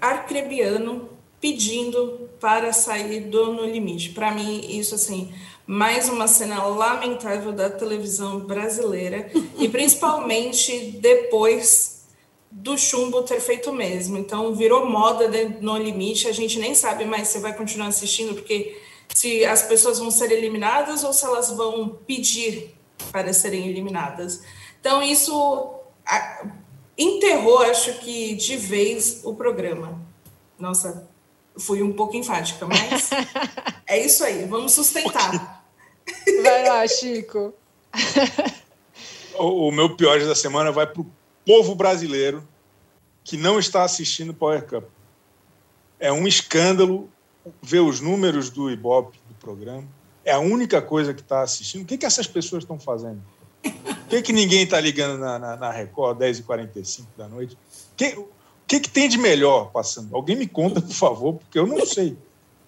[0.00, 1.15] Arcrebiano
[1.46, 4.10] pedindo para sair do No Limite.
[4.10, 5.32] Para mim, isso assim,
[5.64, 12.04] mais uma cena lamentável da televisão brasileira e principalmente depois
[12.50, 14.18] do chumbo ter feito mesmo.
[14.18, 15.30] Então virou moda
[15.60, 18.76] no limite, a gente nem sabe mais se vai continuar assistindo porque
[19.14, 22.74] se as pessoas vão ser eliminadas ou se elas vão pedir
[23.12, 24.42] para serem eliminadas.
[24.80, 25.74] Então isso
[26.98, 30.04] enterrou, acho que de vez o programa.
[30.58, 31.08] Nossa,
[31.58, 33.10] fui um pouco enfática, mas
[33.86, 35.64] é isso aí, vamos sustentar.
[36.42, 37.54] Vai lá, Chico.
[39.38, 41.06] O, o meu pior da semana vai para o
[41.44, 42.46] povo brasileiro
[43.22, 44.84] que não está assistindo o Power Cup.
[45.98, 47.10] É um escândalo
[47.62, 49.86] ver os números do Ibope do programa.
[50.24, 51.82] É a única coisa que está assistindo.
[51.82, 53.22] O que, que essas pessoas estão fazendo?
[53.62, 57.58] Por que, que ninguém está ligando na, na, na Record 10h45 da noite?
[57.96, 58.16] Que,
[58.66, 60.14] o que, que tem de melhor passando?
[60.16, 62.18] Alguém me conta, por favor, porque eu não sei.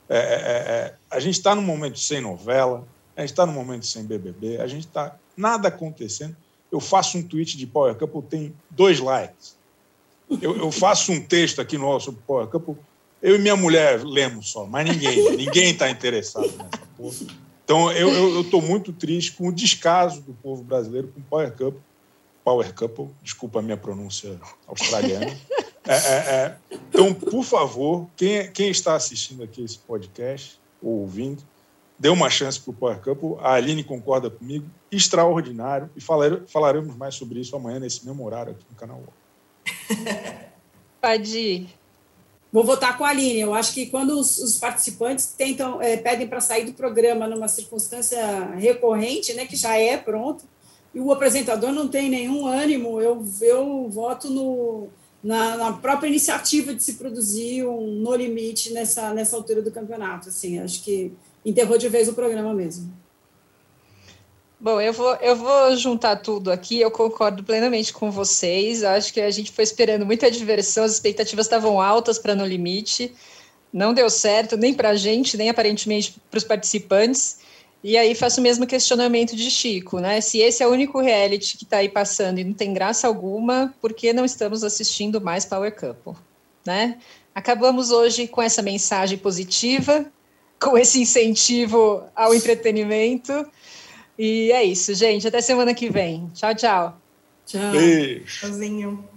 [0.09, 2.87] É, é, é, a gente está num momento sem novela,
[3.17, 6.37] a gente está num momento sem BBB, a gente está nada acontecendo.
[6.71, 9.57] Eu faço um tweet de Power Couple, tem dois likes.
[10.41, 12.77] Eu, eu faço um texto aqui no sobre Power Couple,
[13.21, 17.17] eu e minha mulher lemos só, mas ninguém, ninguém está interessado nessa porra.
[17.65, 21.81] Então eu estou muito triste com o descaso do povo brasileiro com Power Couple.
[22.45, 24.39] Power Couple, desculpa a minha pronúncia
[24.69, 25.37] australiana.
[25.89, 26.57] É, é, é.
[26.71, 31.43] Então, por favor, quem, quem está assistindo aqui esse podcast ou ouvindo,
[31.99, 33.37] dê uma chance para o Power Couple.
[33.41, 35.91] A Aline concorda comigo, extraordinário.
[35.97, 39.03] E falar, falaremos mais sobre isso amanhã, nesse mesmo horário aqui no canal.
[41.01, 41.69] Pode ir.
[42.53, 43.41] Vou votar com a Aline.
[43.41, 47.49] Eu acho que quando os, os participantes tentam, é, pedem para sair do programa numa
[47.49, 50.45] circunstância recorrente, né, que já é pronto,
[50.95, 54.89] e o apresentador não tem nenhum ânimo, eu, eu voto no,
[55.23, 60.29] na, na, própria iniciativa de se produzir um no limite nessa, nessa altura do campeonato.
[60.29, 61.13] Assim, acho que
[61.45, 62.93] enterrou de vez o programa mesmo.
[64.61, 66.81] Bom, eu vou, eu vou juntar tudo aqui.
[66.81, 68.83] Eu concordo plenamente com vocês.
[68.83, 73.15] Acho que a gente foi esperando muita diversão, as expectativas estavam altas para No Limite.
[73.73, 77.39] Não deu certo, nem para a gente, nem aparentemente para os participantes.
[77.83, 80.21] E aí faço o mesmo questionamento de Chico, né?
[80.21, 83.73] Se esse é o único reality que está aí passando e não tem graça alguma,
[83.81, 86.15] por que não estamos assistindo mais Power Couple,
[86.67, 86.99] né?
[87.33, 90.07] Acabamos hoje com essa mensagem positiva,
[90.61, 93.47] com esse incentivo ao entretenimento.
[94.19, 95.29] E é isso, gente.
[95.29, 96.29] Até semana que vem.
[96.35, 97.01] Tchau, tchau.
[97.47, 97.71] Tchau.
[97.71, 98.41] Beijo.
[98.41, 99.09] Tchauzinho.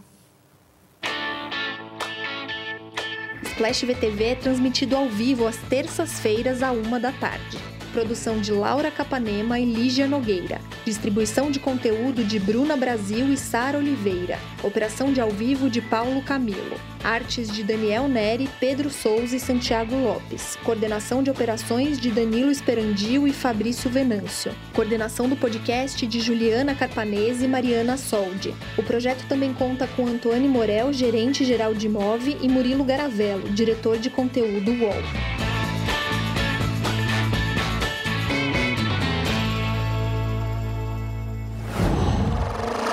[3.43, 7.70] Splash VTV é transmitido ao vivo às terças-feiras, à uma da tarde.
[7.91, 10.61] Produção de Laura Capanema e Lígia Nogueira.
[10.85, 14.39] Distribuição de conteúdo de Bruna Brasil e Sara Oliveira.
[14.63, 16.79] Operação de ao vivo de Paulo Camilo.
[17.03, 20.57] Artes de Daniel Neri, Pedro Souza e Santiago Lopes.
[20.63, 24.53] Coordenação de operações de Danilo Esperandio e Fabrício Venâncio.
[24.73, 28.55] Coordenação do podcast de Juliana Carpanese e Mariana Soldi.
[28.77, 33.97] O projeto também conta com Antônio Morel, gerente geral de Move, e Murilo Garavello, diretor
[33.97, 35.50] de conteúdo UOL.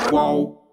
[0.08, 0.67] Qual?